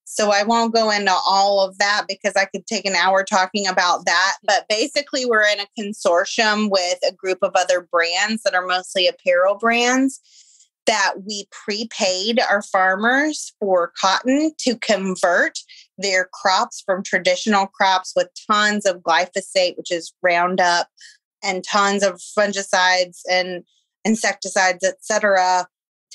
So 0.10 0.31
I 0.31 0.43
won't 0.43 0.73
go 0.73 0.89
into 0.89 1.13
all 1.27 1.62
of 1.62 1.77
that 1.79 2.05
because 2.07 2.33
I 2.38 2.45
could 2.45 2.65
take 2.65 2.86
an 2.86 2.95
hour 2.95 3.23
talking 3.23 3.67
about 3.67 4.05
that. 4.05 4.38
But 4.43 4.65
basically, 4.69 5.25
we're 5.25 5.45
in 5.45 5.60
a 5.60 5.67
consortium 5.79 6.69
with 6.71 6.97
a 7.07 7.13
group 7.13 7.39
of 7.41 7.51
other 7.55 7.88
brands 7.91 8.41
that 8.43 8.55
are 8.55 8.65
mostly 8.65 9.07
apparel 9.07 9.57
brands 9.57 10.21
that 10.86 11.15
we 11.27 11.45
prepaid 11.51 12.39
our 12.39 12.62
farmers 12.62 13.53
for 13.60 13.91
cotton 13.99 14.53
to 14.60 14.77
convert 14.77 15.60
their 15.97 16.29
crops 16.33 16.81
from 16.86 17.03
traditional 17.03 17.67
crops 17.67 18.13
with 18.15 18.29
tons 18.49 18.86
of 18.86 18.97
glyphosate, 18.97 19.77
which 19.77 19.91
is 19.91 20.13
Roundup, 20.21 20.88
and 21.43 21.63
tons 21.63 22.03
of 22.03 22.15
fungicides 22.15 23.21
and 23.29 23.63
insecticides, 24.05 24.83
etc., 24.83 25.67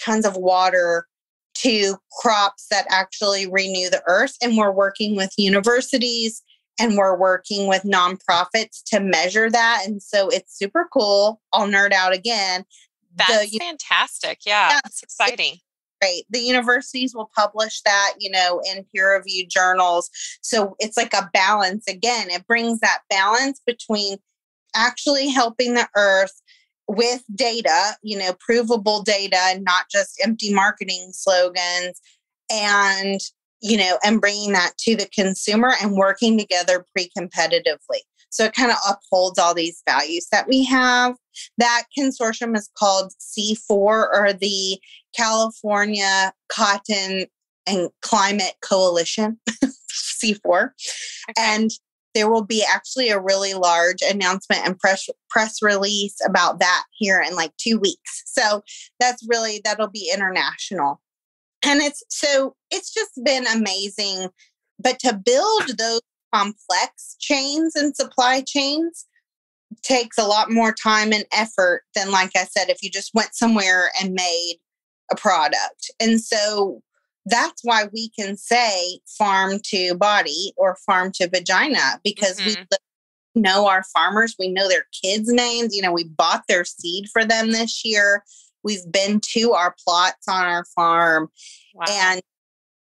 tons 0.03 0.25
of 0.25 0.37
water 0.37 1.07
to 1.55 1.97
crops 2.21 2.67
that 2.71 2.87
actually 2.89 3.47
renew 3.47 3.91
the 3.91 4.03
earth. 4.07 4.37
And 4.43 4.57
we're 4.57 4.73
working 4.73 5.17
with 5.17 5.33
universities 5.37 6.43
and 6.81 6.97
we're 6.97 7.17
working 7.17 7.69
with 7.69 7.83
nonprofits 7.83 8.83
to 8.87 9.01
measure 9.01 9.51
that. 9.51 9.83
And 9.87 10.03
so 10.03 10.29
it's 10.29 10.57
super 10.57 10.89
cool. 10.93 11.41
I'll 11.53 11.69
nerd 11.69 11.93
out 11.93 12.15
again. 12.15 12.65
That's 13.15 13.51
the, 13.51 13.59
fantastic. 13.59 14.41
Yeah, 14.47 14.71
yeah, 14.71 14.81
it's 14.87 15.03
exciting. 15.03 15.59
Right. 16.03 16.23
The 16.31 16.41
universities 16.41 17.15
will 17.15 17.31
publish 17.37 17.81
that, 17.83 18.15
you 18.19 18.29
know, 18.29 18.61
in 18.69 18.85
peer 18.93 19.17
reviewed 19.17 19.49
journals. 19.49 20.11
So 20.41 20.75
it's 20.81 20.97
like 20.97 21.15
a 21.15 21.31
balance 21.33 21.87
again. 21.87 22.29
It 22.29 22.45
brings 22.49 22.81
that 22.81 23.03
balance 23.09 23.61
between 23.65 24.17
actually 24.75 25.29
helping 25.29 25.75
the 25.75 25.89
earth 25.97 26.33
with 26.89 27.23
data, 27.35 27.93
you 28.03 28.19
know, 28.19 28.35
provable 28.41 29.03
data 29.03 29.39
and 29.39 29.63
not 29.63 29.85
just 29.93 30.21
empty 30.25 30.53
marketing 30.53 31.11
slogans 31.13 32.01
and, 32.51 33.21
you 33.61 33.77
know, 33.77 33.99
and 34.05 34.21
bringing 34.21 34.53
that 34.53 34.73
to 34.79 34.97
the 34.97 35.09
consumer 35.15 35.73
and 35.81 35.93
working 35.93 36.37
together 36.37 36.85
pre 36.93 37.11
competitively. 37.17 38.01
So 38.31 38.45
it 38.45 38.55
kind 38.55 38.71
of 38.71 38.79
upholds 38.89 39.39
all 39.39 39.55
these 39.55 39.83
values 39.87 40.27
that 40.33 40.49
we 40.49 40.65
have. 40.65 41.17
That 41.59 41.85
consortium 41.97 42.57
is 42.57 42.69
called 42.77 43.13
C4 43.21 43.69
or 43.71 44.33
the 44.33 44.81
California 45.17 46.33
Cotton 46.49 47.27
and 47.67 47.91
Climate 48.01 48.55
Coalition, 48.63 49.39
C4. 50.25 50.71
Okay. 51.31 51.35
And 51.39 51.71
there 52.15 52.31
will 52.31 52.45
be 52.45 52.65
actually 52.69 53.09
a 53.09 53.21
really 53.21 53.55
large 53.55 54.03
announcement 54.03 54.67
and 54.67 54.79
press 54.79 55.09
press 55.31 55.63
release 55.63 56.17
about 56.27 56.59
that 56.61 56.85
here 56.93 57.23
in 57.27 57.35
like 57.35 57.57
two 57.57 57.79
weeks. 57.79 58.23
So 58.27 58.63
that's 59.01 59.27
really 59.29 59.61
that'll 59.65 59.89
be 59.89 60.11
international. 60.13 61.01
And 61.65 61.81
it's 61.81 62.03
so 62.11 62.55
it's 62.71 62.93
just 62.93 63.13
been 63.25 63.47
amazing. 63.47 64.29
But 64.79 64.99
to 65.01 65.15
build 65.15 65.79
those 65.79 66.01
complex 66.35 67.17
chains 67.19 67.77
and 67.77 67.95
supply 67.95 68.43
chains 68.47 69.07
takes 69.83 70.19
a 70.19 70.27
lot 70.27 70.51
more 70.51 70.73
time 70.73 71.13
and 71.13 71.25
effort 71.33 71.83
than, 71.95 72.11
like 72.11 72.33
I 72.37 72.45
said, 72.45 72.69
if 72.69 72.83
you 72.83 72.91
just 72.91 73.15
went 73.15 73.35
somewhere 73.35 73.91
and 74.01 74.13
made 74.13 74.57
a 75.13 75.17
product. 75.17 75.91
And 76.01 76.21
so 76.21 76.83
that's 77.27 77.63
why 77.63 77.85
we 77.93 78.09
can 78.11 78.37
say 78.37 78.99
farm 79.07 79.61
to 79.67 79.95
body 79.95 80.53
or 80.57 80.77
farm 80.87 81.13
to 81.13 81.29
vagina 81.29 82.01
because 82.03 82.41
mm-hmm. 82.41 82.63
we 82.71 83.43
know 83.43 83.69
our 83.69 83.85
farmers, 83.95 84.35
we 84.39 84.49
know 84.49 84.69
their 84.69 84.87
kids' 85.03 85.33
names. 85.33 85.75
You 85.75 85.83
know, 85.83 85.93
we 85.93 86.05
bought 86.05 86.45
their 86.49 86.65
seed 86.65 87.07
for 87.13 87.25
them 87.25 87.53
this 87.53 87.85
year. 87.85 88.25
We've 88.65 88.91
been 88.91 89.21
to 89.33 89.53
our 89.53 89.75
plots 89.85 90.29
on 90.29 90.45
our 90.45 90.65
farm. 90.77 91.29
Wow. 91.75 91.85
And 91.89 92.23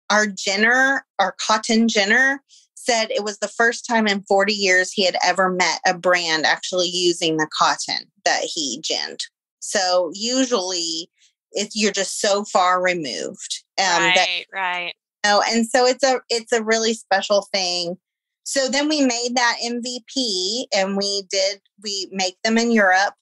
our 0.09 0.25
ginner, 0.27 1.05
our 1.19 1.35
cotton 1.45 1.87
ginner, 1.87 2.41
said 2.75 3.11
it 3.11 3.23
was 3.23 3.37
the 3.39 3.47
first 3.47 3.85
time 3.85 4.07
in 4.07 4.23
40 4.23 4.53
years 4.53 4.91
he 4.91 5.05
had 5.05 5.17
ever 5.23 5.49
met 5.49 5.79
a 5.85 5.93
brand 5.93 6.45
actually 6.45 6.87
using 6.87 7.37
the 7.37 7.47
cotton 7.57 8.05
that 8.25 8.41
he 8.43 8.81
ginned. 8.81 9.19
So 9.59 10.11
usually 10.13 11.09
it's 11.51 11.75
you're 11.75 11.91
just 11.91 12.19
so 12.19 12.43
far 12.45 12.81
removed. 12.81 13.63
Um, 13.77 13.85
right, 13.85 14.15
that, 14.15 14.27
right. 14.53 14.93
Know, 15.25 15.43
and 15.47 15.67
so 15.67 15.85
it's 15.85 16.03
a 16.03 16.21
it's 16.29 16.51
a 16.51 16.63
really 16.63 16.93
special 16.93 17.47
thing. 17.53 17.97
So 18.43 18.67
then 18.67 18.89
we 18.89 19.01
made 19.01 19.35
that 19.35 19.57
MVP, 19.63 20.65
and 20.75 20.97
we 20.97 21.23
did 21.29 21.61
we 21.83 22.09
make 22.11 22.37
them 22.43 22.57
in 22.57 22.71
Europe, 22.71 23.13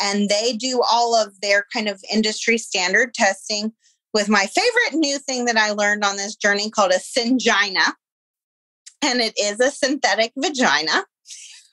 and 0.00 0.28
they 0.28 0.54
do 0.54 0.82
all 0.90 1.14
of 1.14 1.40
their 1.40 1.66
kind 1.72 1.88
of 1.88 2.02
industry 2.12 2.58
standard 2.58 3.14
testing. 3.14 3.72
With 4.14 4.28
my 4.28 4.44
favorite 4.46 4.98
new 4.98 5.18
thing 5.18 5.46
that 5.46 5.56
I 5.56 5.70
learned 5.70 6.04
on 6.04 6.16
this 6.16 6.36
journey 6.36 6.68
called 6.68 6.92
a 6.92 6.98
syngina, 6.98 7.92
and 9.02 9.20
it 9.20 9.32
is 9.38 9.58
a 9.60 9.70
synthetic 9.70 10.32
vagina, 10.36 11.04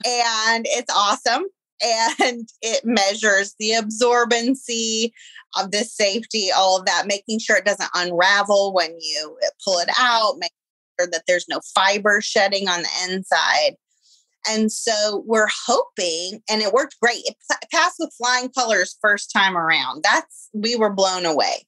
and 0.06 0.66
it's 0.70 0.94
awesome 0.94 1.46
and 1.82 2.48
it 2.62 2.86
measures 2.86 3.56
the 3.60 3.72
absorbency 3.72 5.12
of 5.58 5.72
the 5.72 5.84
safety, 5.84 6.50
all 6.56 6.80
of 6.80 6.86
that, 6.86 7.08
making 7.08 7.40
sure 7.40 7.58
it 7.58 7.66
doesn't 7.66 7.90
unravel 7.96 8.74
when 8.74 8.96
you 9.00 9.38
uh, 9.44 9.50
pull 9.64 9.80
it 9.80 9.90
out, 9.98 10.36
making 10.38 10.56
sure 11.00 11.10
that 11.12 11.24
there's 11.28 11.48
no 11.50 11.60
fiber 11.74 12.22
shedding 12.22 12.68
on 12.68 12.84
the 12.84 13.14
inside. 13.14 13.76
And 14.48 14.72
so 14.72 15.24
we're 15.26 15.50
hoping, 15.68 16.42
and 16.50 16.62
it 16.62 16.72
worked 16.72 16.96
great. 17.02 17.24
It 17.26 17.36
passed 17.72 17.96
with 18.00 18.14
flying 18.18 18.50
colors 18.50 18.98
first 19.02 19.32
time 19.32 19.58
around. 19.58 20.04
That's, 20.04 20.50
we 20.54 20.76
were 20.76 20.94
blown 20.94 21.26
away. 21.26 21.66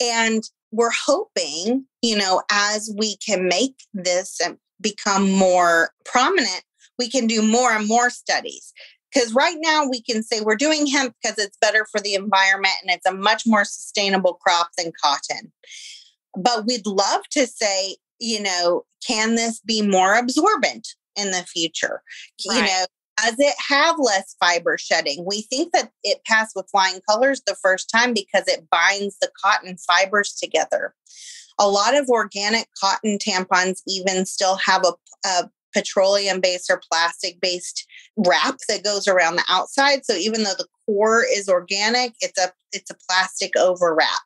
And 0.00 0.42
we're 0.72 0.92
hoping, 1.06 1.84
you 2.00 2.16
know, 2.16 2.42
as 2.50 2.94
we 2.96 3.16
can 3.16 3.48
make 3.48 3.74
this 3.92 4.40
and 4.42 4.56
become 4.80 5.30
more 5.30 5.90
prominent, 6.04 6.62
we 6.98 7.10
can 7.10 7.26
do 7.26 7.42
more 7.42 7.72
and 7.72 7.86
more 7.86 8.08
studies. 8.08 8.72
Because 9.12 9.34
right 9.34 9.56
now 9.58 9.86
we 9.88 10.02
can 10.02 10.22
say 10.22 10.40
we're 10.40 10.56
doing 10.56 10.86
hemp 10.86 11.14
because 11.22 11.38
it's 11.38 11.56
better 11.60 11.86
for 11.90 12.00
the 12.00 12.14
environment 12.14 12.74
and 12.82 12.90
it's 12.90 13.06
a 13.06 13.12
much 13.12 13.44
more 13.46 13.64
sustainable 13.64 14.34
crop 14.34 14.70
than 14.76 14.92
cotton. 15.02 15.52
But 16.36 16.66
we'd 16.66 16.86
love 16.86 17.22
to 17.32 17.46
say, 17.46 17.96
you 18.20 18.42
know, 18.42 18.84
can 19.06 19.34
this 19.34 19.60
be 19.60 19.82
more 19.82 20.14
absorbent 20.14 20.88
in 21.16 21.30
the 21.30 21.42
future? 21.42 22.02
Right. 22.48 22.56
You 22.56 22.62
know, 22.62 22.84
does 23.24 23.36
it 23.38 23.54
have 23.68 23.96
less 23.98 24.36
fiber 24.40 24.78
shedding? 24.78 25.24
We 25.26 25.42
think 25.42 25.72
that 25.72 25.90
it 26.04 26.24
passed 26.24 26.54
with 26.54 26.70
flying 26.70 27.00
colors 27.08 27.42
the 27.46 27.56
first 27.60 27.90
time 27.90 28.14
because 28.14 28.44
it 28.46 28.68
binds 28.70 29.18
the 29.18 29.30
cotton 29.42 29.76
fibers 29.76 30.34
together. 30.34 30.94
A 31.58 31.68
lot 31.68 31.94
of 31.94 32.08
organic 32.08 32.68
cotton 32.80 33.18
tampons 33.18 33.82
even 33.86 34.24
still 34.24 34.56
have 34.56 34.84
a, 34.84 34.92
a 35.28 35.50
petroleum 35.72 36.40
based 36.40 36.70
or 36.70 36.80
plastic 36.90 37.40
based 37.40 37.86
wrap 38.16 38.56
that 38.68 38.84
goes 38.84 39.08
around 39.08 39.36
the 39.36 39.44
outside. 39.48 40.04
So 40.04 40.14
even 40.14 40.42
though 40.42 40.54
the 40.56 40.66
core 40.86 41.24
is 41.24 41.48
organic, 41.48 42.14
it's 42.20 42.38
a 42.38 42.52
it's 42.72 42.90
a 42.90 42.96
plastic 43.08 43.56
over 43.56 43.94
wrap. 43.94 44.20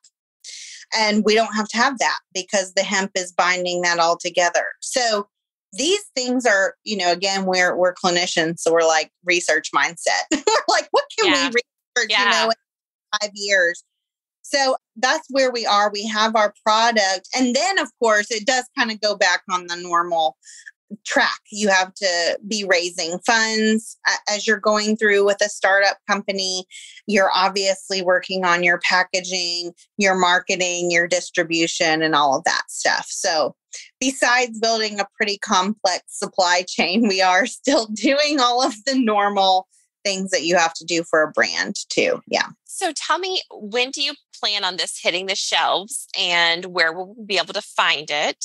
And 0.97 1.25
we 1.25 1.35
don't 1.35 1.55
have 1.55 1.69
to 1.69 1.77
have 1.77 1.99
that 1.99 2.19
because 2.35 2.75
the 2.75 2.83
hemp 2.83 3.13
is 3.15 3.33
binding 3.33 3.83
that 3.83 3.99
all 3.99 4.17
together. 4.17 4.67
So 4.81 5.29
these 5.73 6.05
things 6.15 6.47
are, 6.47 6.75
you 6.85 6.97
know, 6.97 7.11
again, 7.11 7.47
we're 7.47 7.77
we're 7.77 7.95
clinicians, 7.95 8.61
so 8.61 8.73
we're 8.73 8.87
like 8.87 9.11
research 9.25 9.71
mindset. 9.75 10.23
we're 10.31 10.65
like, 10.69 10.89
what 10.93 11.05
can 11.19 11.33
yeah. 11.33 11.49
we 11.49 11.55
research, 11.97 12.11
yeah. 12.11 12.25
you 12.25 12.31
know, 12.31 12.45
in 12.51 13.21
five 13.21 13.31
years? 13.35 13.85
So 14.43 14.77
that's 14.97 15.27
where 15.31 15.51
we 15.51 15.65
are. 15.67 15.91
We 15.91 16.07
have 16.07 16.37
our 16.37 16.55
product. 16.65 17.29
And 17.37 17.57
then, 17.57 17.79
of 17.79 17.89
course, 17.99 18.31
it 18.31 18.47
does 18.47 18.65
kind 18.79 18.93
of 18.93 19.01
go 19.01 19.17
back 19.17 19.43
on 19.51 19.67
the 19.67 19.77
normal 19.77 20.37
track. 21.05 21.41
You 21.51 21.69
have 21.69 21.95
to 21.95 22.39
be 22.47 22.65
raising 22.69 23.19
funds 23.27 23.97
as 24.29 24.47
you're 24.47 24.59
going 24.59 24.97
through 24.97 25.25
with 25.25 25.39
a 25.45 25.49
startup 25.49 25.99
company. 26.09 26.67
You're 27.07 27.31
obviously 27.35 28.03
working 28.03 28.45
on 28.45 28.63
your 28.63 28.79
packaging, 28.79 29.73
your 29.97 30.15
marketing, 30.15 30.91
your 30.91 31.07
distribution, 31.07 32.03
and 32.03 32.15
all 32.15 32.37
of 32.37 32.45
that 32.45 32.65
stuff. 32.69 33.07
So, 33.09 33.55
besides 34.01 34.61
building 34.61 35.01
a 35.01 35.09
pretty 35.17 35.39
complex 35.39 36.03
supply 36.09 36.65
chain, 36.69 37.09
we 37.09 37.21
are 37.21 37.47
still 37.47 37.87
doing 37.87 38.41
all 38.41 38.63
of 38.63 38.75
the 38.85 38.99
normal 38.99 39.67
things 40.05 40.31
that 40.31 40.45
you 40.45 40.57
have 40.57 40.75
to 40.75 40.85
do 40.85 41.03
for 41.03 41.23
a 41.23 41.31
brand, 41.31 41.77
too. 41.89 42.21
Yeah. 42.27 42.49
So, 42.65 42.93
tell 42.95 43.19
me, 43.19 43.43
when 43.51 43.91
do 43.91 44.03
you 44.03 44.15
plan 44.39 44.65
on 44.65 44.77
this 44.77 44.99
hitting 45.03 45.27
the 45.27 45.37
shelves 45.37 46.07
and 46.19 46.67
where 46.67 46.93
will 46.93 47.15
we 47.15 47.25
be 47.25 47.39
able 47.39 47.55
to 47.55 47.63
find 47.63 48.11
it? 48.11 48.45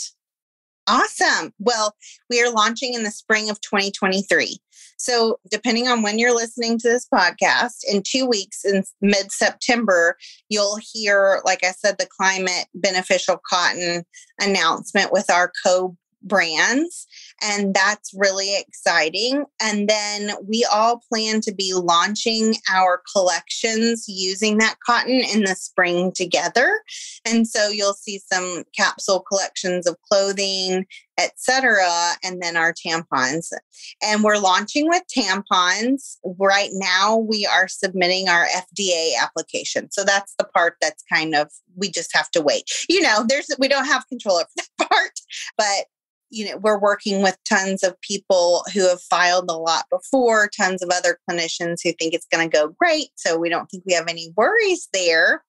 Awesome. 0.90 1.54
Well, 1.60 1.96
we 2.32 2.42
are 2.42 2.52
launching 2.52 2.96
in 2.96 3.04
the 3.04 3.12
spring 3.12 3.52
of 3.52 3.62
2023. 3.62 4.58
So, 4.98 5.40
depending 5.50 5.88
on 5.88 6.02
when 6.02 6.18
you're 6.18 6.36
listening 6.36 6.80
to 6.80 6.90
this 6.90 7.08
podcast, 7.14 7.84
in 7.90 8.02
two 8.02 8.26
weeks 8.26 8.66
in 8.66 8.84
mid 9.00 9.32
September, 9.32 10.18
you'll 10.50 10.80
hear, 10.82 11.42
like 11.46 11.64
I 11.64 11.72
said, 11.72 11.98
the 12.00 12.08
climate 12.08 12.66
beneficial 12.74 13.40
cotton 13.48 14.04
announcement 14.42 15.12
with 15.12 15.30
our 15.30 15.52
co 15.64 15.96
brands. 16.22 17.08
And 17.42 17.74
that's 17.74 18.14
really 18.14 18.58
exciting. 18.58 19.46
And 19.62 19.88
then 19.88 20.32
we 20.48 20.66
all 20.72 21.02
plan 21.10 21.42
to 21.42 21.54
be 21.54 21.74
launching 21.74 22.56
our 22.72 23.02
collections 23.16 24.06
using 24.08 24.58
that 24.58 24.76
cotton 24.86 25.22
in 25.22 25.44
the 25.44 25.56
spring 25.56 26.12
together. 26.14 26.82
And 27.26 27.48
so 27.48 27.70
you'll 27.70 27.94
see 27.94 28.20
some 28.32 28.64
capsule 28.76 29.22
collections 29.22 29.88
of 29.88 29.98
clothing, 30.02 30.86
etc., 31.18 31.84
and 32.24 32.42
then 32.42 32.56
our 32.56 32.74
tampons. 32.74 33.52
And 34.02 34.24
we're 34.24 34.38
launching 34.38 34.88
with 34.88 35.04
tampons. 35.16 36.18
Right 36.24 36.70
now, 36.74 37.18
we 37.18 37.46
are 37.46 37.68
submitting 37.68 38.30
our 38.30 38.46
FDA 38.46 39.14
application. 39.22 39.92
So 39.92 40.04
that's 40.04 40.36
the 40.38 40.46
part 40.46 40.76
that's 40.82 41.04
kind 41.12 41.36
of 41.36 41.50
we 41.76 41.90
just 41.90 42.16
have 42.16 42.30
to 42.32 42.42
wait. 42.42 42.64
You 42.90 43.02
know, 43.02 43.26
there's 43.28 43.48
we 43.60 43.68
don't 43.68 43.86
have 43.86 44.08
control 44.08 44.38
over 44.38 44.48
that 44.56 44.90
part, 44.90 45.20
but 45.58 45.86
you 46.30 46.46
know, 46.46 46.58
we're 46.58 46.80
working 46.80 47.22
with 47.22 47.38
tons 47.48 47.84
of 47.84 48.00
people 48.02 48.64
who 48.74 48.88
have 48.88 49.02
filed 49.02 49.50
a 49.50 49.58
lot 49.58 49.86
before, 49.90 50.50
tons 50.50 50.82
of 50.84 50.90
other 50.90 51.18
clinicians 51.30 51.78
who 51.84 51.92
think 51.94 52.14
it's 52.14 52.28
going 52.32 52.50
to 52.50 52.58
go 52.58 52.70
great. 52.80 53.10
So 53.16 53.38
we 53.38 53.50
don't 53.50 53.68
think 53.68 53.84
we 53.86 53.94
have 53.94 54.08
any 54.08 54.32
worries 54.38 54.88
there. 54.94 55.44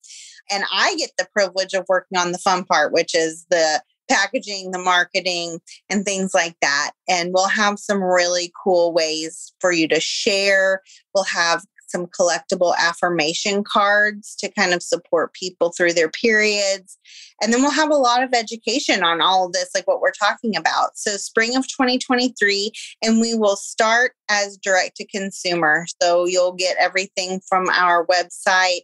And 0.50 0.64
I 0.72 0.94
get 0.96 1.10
the 1.18 1.28
privilege 1.32 1.74
of 1.74 1.84
working 1.88 2.18
on 2.18 2.32
the 2.32 2.38
fun 2.38 2.64
part, 2.64 2.92
which 2.92 3.14
is 3.14 3.46
the 3.50 3.82
packaging, 4.10 4.72
the 4.72 4.78
marketing, 4.78 5.60
and 5.88 6.04
things 6.04 6.32
like 6.34 6.56
that. 6.60 6.90
And 7.08 7.30
we'll 7.32 7.48
have 7.48 7.78
some 7.78 8.02
really 8.02 8.52
cool 8.62 8.92
ways 8.92 9.52
for 9.60 9.70
you 9.70 9.86
to 9.88 10.00
share. 10.00 10.82
We'll 11.14 11.24
have 11.24 11.64
some 11.90 12.06
collectible 12.06 12.74
affirmation 12.76 13.64
cards 13.64 14.36
to 14.36 14.50
kind 14.50 14.72
of 14.72 14.82
support 14.82 15.32
people 15.34 15.72
through 15.72 15.92
their 15.92 16.10
periods. 16.10 16.98
And 17.42 17.52
then 17.52 17.62
we'll 17.62 17.70
have 17.70 17.90
a 17.90 17.96
lot 17.96 18.22
of 18.22 18.34
education 18.34 19.02
on 19.02 19.20
all 19.20 19.46
of 19.46 19.52
this, 19.52 19.70
like 19.74 19.86
what 19.86 20.00
we're 20.00 20.12
talking 20.12 20.56
about. 20.56 20.96
So, 20.96 21.16
spring 21.16 21.56
of 21.56 21.66
2023, 21.68 22.72
and 23.02 23.20
we 23.20 23.34
will 23.34 23.56
start 23.56 24.12
as 24.30 24.56
direct 24.56 24.96
to 24.96 25.06
consumer. 25.06 25.86
So, 26.02 26.26
you'll 26.26 26.52
get 26.52 26.76
everything 26.78 27.40
from 27.48 27.68
our 27.70 28.06
website 28.06 28.82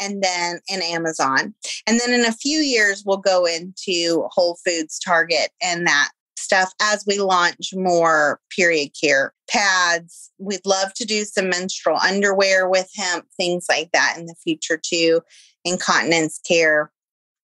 and 0.00 0.22
then 0.22 0.60
in 0.68 0.82
Amazon. 0.82 1.54
And 1.86 2.00
then 2.00 2.12
in 2.12 2.26
a 2.26 2.32
few 2.32 2.58
years, 2.58 3.02
we'll 3.04 3.16
go 3.16 3.46
into 3.46 4.26
Whole 4.30 4.58
Foods, 4.64 4.98
Target, 4.98 5.50
and 5.62 5.86
that 5.86 6.10
stuff 6.36 6.72
as 6.80 7.04
we 7.06 7.18
launch 7.18 7.72
more 7.74 8.40
period 8.54 8.90
care 9.00 9.32
pads. 9.48 10.30
We'd 10.38 10.66
love 10.66 10.92
to 10.94 11.04
do 11.04 11.24
some 11.24 11.48
menstrual 11.48 11.98
underwear 11.98 12.68
with 12.68 12.90
hemp, 12.96 13.26
things 13.36 13.66
like 13.68 13.90
that 13.92 14.16
in 14.18 14.26
the 14.26 14.34
future 14.42 14.80
too, 14.82 15.20
incontinence 15.64 16.38
care. 16.46 16.90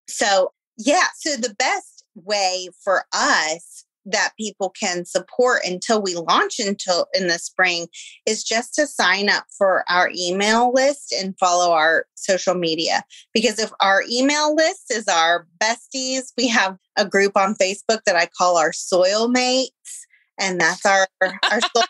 So, 0.09 0.52
yeah, 0.76 1.07
so 1.16 1.37
the 1.37 1.55
best 1.59 2.05
way 2.14 2.68
for 2.83 3.05
us 3.12 3.85
that 4.05 4.33
people 4.38 4.71
can 4.71 5.05
support 5.05 5.62
until 5.65 6.03
we 6.03 6.15
launch 6.15 6.59
until 6.59 7.07
in 7.15 7.29
the 7.29 7.38
spring 7.38 7.87
is 8.27 8.43
just 8.43 8.75
to 8.75 8.87
sign 8.87 9.29
up 9.29 9.45
for 9.57 9.85
our 9.88 10.11
email 10.17 10.73
list 10.73 11.12
and 11.12 11.38
follow 11.38 11.73
our 11.73 12.07
social 12.15 12.55
media. 12.55 13.05
Because 13.33 13.59
if 13.59 13.71
our 13.81 14.03
email 14.11 14.55
list 14.55 14.91
is 14.91 15.07
our 15.09 15.47
besties 15.59 16.33
we 16.37 16.49
have 16.49 16.77
a 16.97 17.07
group 17.07 17.37
on 17.37 17.55
facebook 17.55 18.01
that 18.05 18.17
i 18.17 18.27
call 18.37 18.57
our 18.57 18.73
soil 18.73 19.29
mates 19.29 20.07
and 20.38 20.61
that's 20.61 20.85
our 20.85 21.07
our 21.23 21.61
soil 21.75 21.85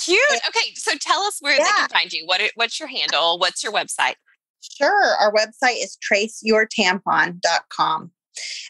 cute. 0.00 0.20
Okay 0.48 0.74
so 0.74 0.92
tell 1.00 1.20
us 1.22 1.38
where 1.40 1.58
yeah. 1.58 1.64
they 1.64 1.70
can 1.70 1.88
find 1.88 2.12
you. 2.12 2.24
What 2.26 2.40
what's 2.54 2.78
your 2.78 2.88
handle? 2.88 3.38
What's 3.38 3.62
your 3.62 3.72
website? 3.72 4.14
Sure 4.60 5.16
our 5.20 5.32
website 5.32 5.82
is 5.82 5.98
traceyourtampon.com 6.10 8.12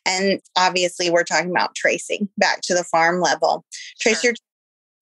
and 0.07 0.40
obviously, 0.57 1.11
we're 1.11 1.25
talking 1.25 1.51
about 1.51 1.75
tracing 1.75 2.29
back 2.38 2.61
to 2.62 2.75
the 2.75 2.85
farm 2.85 3.20
level. 3.20 3.64
Trace 4.01 4.20
sure. 4.20 4.31
your 4.31 4.37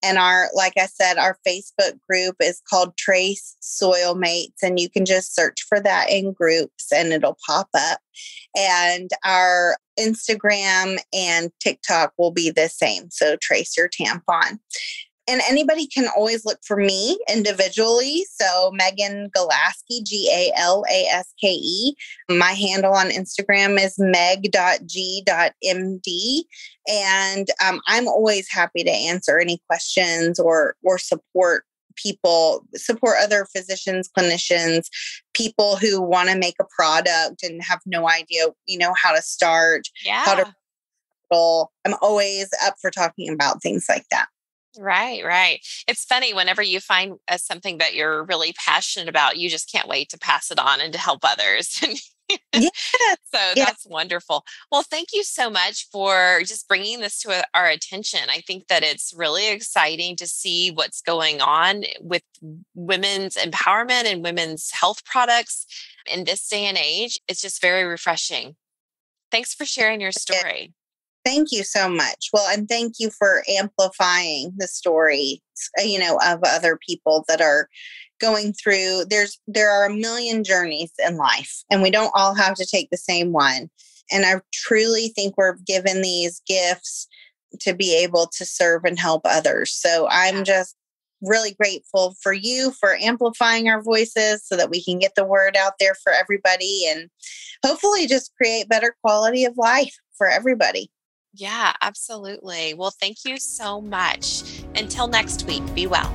and 0.03 0.19
our 0.19 0.49
like 0.55 0.73
i 0.79 0.87
said 0.87 1.19
our 1.19 1.39
facebook 1.47 1.99
group 2.09 2.37
is 2.41 2.63
called 2.69 2.97
trace 2.97 3.57
soil 3.61 4.15
mates 4.15 4.63
and 4.63 4.79
you 4.79 4.89
can 4.89 5.05
just 5.05 5.35
search 5.35 5.65
for 5.69 5.81
that 5.81 6.11
in 6.11 6.33
groups 6.33 6.93
and 6.93 7.13
it'll 7.13 7.37
pop 7.47 7.69
up 7.75 8.01
and 8.57 9.11
our 9.25 9.77
instagram 9.99 10.99
and 11.13 11.51
tiktok 11.61 12.13
will 12.19 12.31
be 12.31 12.51
the 12.51 12.69
same 12.69 13.11
so 13.11 13.37
trace 13.41 13.77
your 13.77 13.89
tampon 13.89 14.59
and 15.31 15.41
anybody 15.49 15.87
can 15.87 16.09
always 16.17 16.45
look 16.45 16.59
for 16.67 16.77
me 16.77 17.17
individually. 17.33 18.27
So 18.33 18.73
Megan 18.73 19.31
Galaske, 19.31 20.05
G 20.05 20.29
A 20.35 20.53
L 20.59 20.85
A 20.91 21.05
S 21.05 21.33
K 21.41 21.53
E. 21.53 21.95
My 22.29 22.51
handle 22.53 22.93
on 22.93 23.11
Instagram 23.11 23.79
is 23.83 23.95
meg.g.md. 23.99 24.83
And 26.89 27.49
um, 27.65 27.81
I'm 27.87 28.09
always 28.09 28.51
happy 28.51 28.83
to 28.83 28.91
answer 28.91 29.39
any 29.39 29.63
questions 29.69 30.41
or 30.41 30.75
or 30.83 30.99
support 30.99 31.65
people 31.97 32.65
support 32.77 33.17
other 33.21 33.47
physicians 33.55 34.09
clinicians 34.17 34.87
people 35.35 35.77
who 35.77 36.01
want 36.01 36.29
to 36.31 36.39
make 36.39 36.55
a 36.61 36.65
product 36.75 37.43
and 37.43 37.63
have 37.63 37.81
no 37.85 38.09
idea 38.09 38.45
you 38.67 38.79
know 38.79 38.95
how 38.97 39.13
to 39.13 39.21
start 39.21 39.83
yeah. 40.05 40.23
how 40.25 40.35
to 40.35 40.45
i'm 41.85 41.95
always 42.01 42.49
up 42.65 42.75
for 42.81 42.91
talking 42.91 43.29
about 43.29 43.61
things 43.61 43.87
like 43.89 44.05
that 44.11 44.29
Right, 44.79 45.25
right. 45.25 45.61
It's 45.89 46.05
funny 46.05 46.33
whenever 46.33 46.63
you 46.63 46.79
find 46.81 47.15
uh, 47.29 47.39
something 47.39 47.79
that 47.79 47.95
you're 47.95 48.25
really 48.25 48.53
passionate 48.65 49.09
about, 49.09 49.37
you 49.37 49.51
just 49.51 49.71
can't 49.71 49.89
wait 49.89 50.09
to 50.11 50.19
pass 50.19 50.51
it 50.51 50.61
on 50.61 50.81
and 50.81 50.93
to 50.93 50.99
help 50.99 51.21
others. 51.25 51.81
Yeah. 52.55 52.69
so 53.35 53.55
Yeah. 53.57 53.67
that's 53.67 53.85
wonderful. 53.87 54.45
Well, 54.71 54.85
thank 54.89 55.09
you 55.13 55.25
so 55.25 55.51
much 55.51 55.89
for 55.91 56.43
just 56.47 56.69
bringing 56.69 57.01
this 57.01 57.19
to 57.23 57.45
our 57.55 57.67
attention. 57.67 58.21
I 58.31 58.41
think 58.47 58.69
that 58.69 58.85
it's 58.85 59.13
really 59.17 59.51
exciting 59.51 60.15
to 60.17 60.29
see 60.29 60.71
what's 60.71 61.01
going 61.01 61.41
on 61.41 61.83
with 62.01 62.23
women's 62.77 63.35
empowerment 63.35 64.05
and 64.05 64.23
women's 64.23 64.71
health 64.71 65.05
products 65.05 65.67
in 66.07 66.23
this 66.25 66.47
day 66.49 66.67
and 66.67 66.79
age. 66.79 67.19
It's 67.27 67.43
just 67.43 67.61
very 67.61 67.83
refreshing. 67.85 68.55
Thanks 69.31 69.55
for 69.55 69.65
sharing 69.67 70.01
your 70.01 70.13
story. 70.13 70.75
Thank 71.25 71.49
you 71.53 71.65
so 71.65 71.89
much. 71.89 72.31
Well, 72.33 72.49
and 72.51 72.69
thank 72.69 72.95
you 72.99 73.11
for 73.11 73.45
amplifying 73.49 74.53
the 74.57 74.67
story, 74.67 75.43
uh, 75.79 75.83
you 75.83 75.99
know, 75.99 76.19
of 76.25 76.41
other 76.45 76.79
people 76.87 77.25
that 77.29 77.41
are 77.41 77.69
going 78.21 78.53
through 78.53 79.05
there's 79.09 79.39
there 79.47 79.71
are 79.71 79.87
a 79.87 79.95
million 79.95 80.45
journeys 80.45 80.93
in 81.05 81.17
life 81.17 81.65
and 81.71 81.81
we 81.81 81.91
don't 81.91 82.13
all 82.15 82.35
have 82.35 82.55
to 82.55 82.67
take 82.67 82.91
the 82.91 82.97
same 82.97 83.33
one. 83.33 83.71
And 84.13 84.27
I 84.27 84.41
truly 84.53 85.09
think 85.09 85.37
we're 85.37 85.57
given 85.67 86.03
these 86.03 86.43
gifts 86.47 87.09
to 87.61 87.75
be 87.75 87.97
able 87.97 88.29
to 88.37 88.45
serve 88.45 88.85
and 88.85 88.99
help 88.99 89.23
others. 89.25 89.73
So 89.73 90.07
I'm 90.11 90.45
just 90.45 90.77
really 91.23 91.53
grateful 91.53 92.15
for 92.23 92.33
you 92.33 92.73
for 92.73 92.95
amplifying 92.97 93.69
our 93.69 93.83
voices 93.83 94.45
so 94.45 94.57
that 94.57 94.71
we 94.71 94.83
can 94.83 94.99
get 94.99 95.15
the 95.17 95.25
word 95.25 95.57
out 95.57 95.75
there 95.79 95.95
for 95.95 96.13
everybody 96.13 96.87
and 96.89 97.11
hopefully 97.65 98.07
just 98.07 98.35
create 98.37 98.69
better 98.69 98.97
quality 99.03 99.45
of 99.45 99.57
life 99.57 99.95
for 100.17 100.29
everybody. 100.29 100.91
Yeah, 101.35 101.73
absolutely. 101.81 102.75
Well, 102.75 102.91
thank 102.91 103.25
you 103.25 103.39
so 103.39 103.81
much. 103.81 104.63
Until 104.75 105.07
next 105.07 105.47
week, 105.47 105.63
be 105.75 105.87
well. 105.87 106.13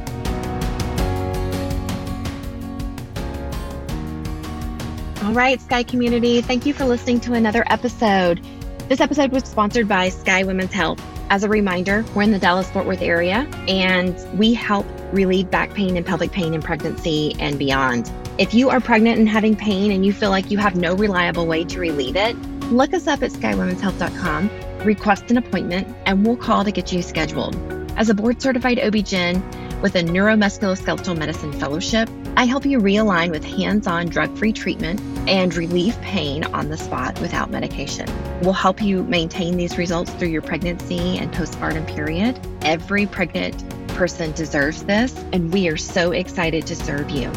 All 5.23 5.34
right, 5.34 5.60
Sky 5.60 5.82
community, 5.82 6.41
thank 6.41 6.67
you 6.67 6.73
for 6.73 6.86
listening 6.86 7.19
to 7.21 7.34
another 7.34 7.63
episode. 7.67 8.45
This 8.88 9.01
episode 9.01 9.32
was 9.32 9.43
sponsored 9.45 9.88
by 9.88 10.10
Sky 10.10 10.43
Women's 10.43 10.71
Health. 10.71 11.01
As 11.32 11.43
a 11.43 11.49
reminder, 11.49 12.06
we're 12.13 12.21
in 12.21 12.32
the 12.32 12.38
Dallas 12.38 12.69
Fort 12.69 12.86
Worth 12.86 13.01
area 13.01 13.49
and 13.67 14.15
we 14.38 14.54
help 14.54 14.86
relieve 15.12 15.49
back 15.49 15.73
pain 15.73 15.97
and 15.97 16.06
pelvic 16.06 16.32
pain 16.32 16.54
in 16.54 16.62
pregnancy 16.62 17.36
and 17.39 17.58
beyond. 17.58 18.12
If 18.38 18.54
you 18.54 18.69
are 18.69 18.80
pregnant 18.80 19.17
and 19.17 19.28
having 19.28 19.56
pain 19.56 19.91
and 19.91 20.06
you 20.06 20.13
feel 20.13 20.30
like 20.30 20.51
you 20.51 20.60
have 20.60 20.75
no 20.75 20.93
reliable 20.95 21.47
way 21.47 21.63
to 21.63 21.80
relieve 21.80 22.15
it, 22.15 22.36
look 22.71 22.93
us 22.93 23.08
up 23.08 23.23
at 23.23 23.32
skywomenshealth.com, 23.32 24.49
request 24.85 25.31
an 25.31 25.37
appointment, 25.37 25.87
and 26.05 26.25
we'll 26.25 26.37
call 26.37 26.63
to 26.63 26.71
get 26.71 26.91
you 26.93 27.01
scheduled. 27.01 27.55
As 27.97 28.09
a 28.09 28.13
board 28.13 28.41
certified 28.41 28.79
OB-GYN 28.79 29.81
with 29.81 29.95
a 29.95 30.03
neuromusculoskeletal 30.03 31.17
medicine 31.17 31.53
fellowship, 31.53 32.09
I 32.37 32.45
help 32.45 32.65
you 32.65 32.79
realign 32.79 33.31
with 33.31 33.43
hands 33.43 33.87
on 33.87 34.07
drug 34.07 34.37
free 34.37 34.51
treatment 34.51 34.99
and 35.27 35.55
relieve 35.55 35.99
pain 36.01 36.43
on 36.45 36.69
the 36.69 36.77
spot 36.77 37.19
without 37.21 37.49
medication. 37.49 38.07
We'll 38.41 38.53
help 38.53 38.81
you 38.81 39.03
maintain 39.03 39.57
these 39.57 39.77
results 39.77 40.11
through 40.11 40.27
your 40.27 40.41
pregnancy 40.41 41.17
and 41.17 41.31
postpartum 41.33 41.87
period. 41.87 42.39
Every 42.61 43.05
pregnant 43.05 43.63
person 43.89 44.33
deserves 44.33 44.83
this, 44.83 45.15
and 45.31 45.53
we 45.53 45.69
are 45.69 45.77
so 45.77 46.11
excited 46.11 46.67
to 46.67 46.75
serve 46.75 47.09
you. 47.09 47.31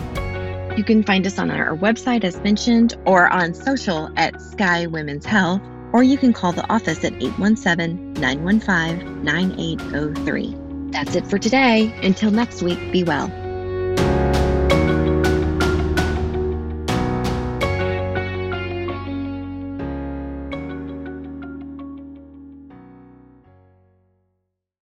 You 0.77 0.85
can 0.85 1.03
find 1.03 1.27
us 1.27 1.39
on 1.39 1.51
our 1.51 1.77
website, 1.77 2.25
as 2.25 2.37
mentioned, 2.41 2.97
or 3.05 3.29
on 3.29 3.55
social 3.55 4.11
at 4.17 4.41
Sky 4.41 4.87
Women's 4.87 5.25
Health, 5.25 5.63
or 5.93 6.03
you 6.03 6.19
can 6.19 6.33
call 6.33 6.53
the 6.53 6.69
office 6.73 7.05
at 7.05 7.15
817 7.15 8.15
915 8.15 9.25
9803. 9.25 10.57
That's 10.91 11.15
it 11.17 11.27
for 11.27 11.39
today. 11.39 11.93
Until 12.03 12.31
next 12.31 12.63
week, 12.63 12.79
be 12.93 13.05
well. 13.05 13.48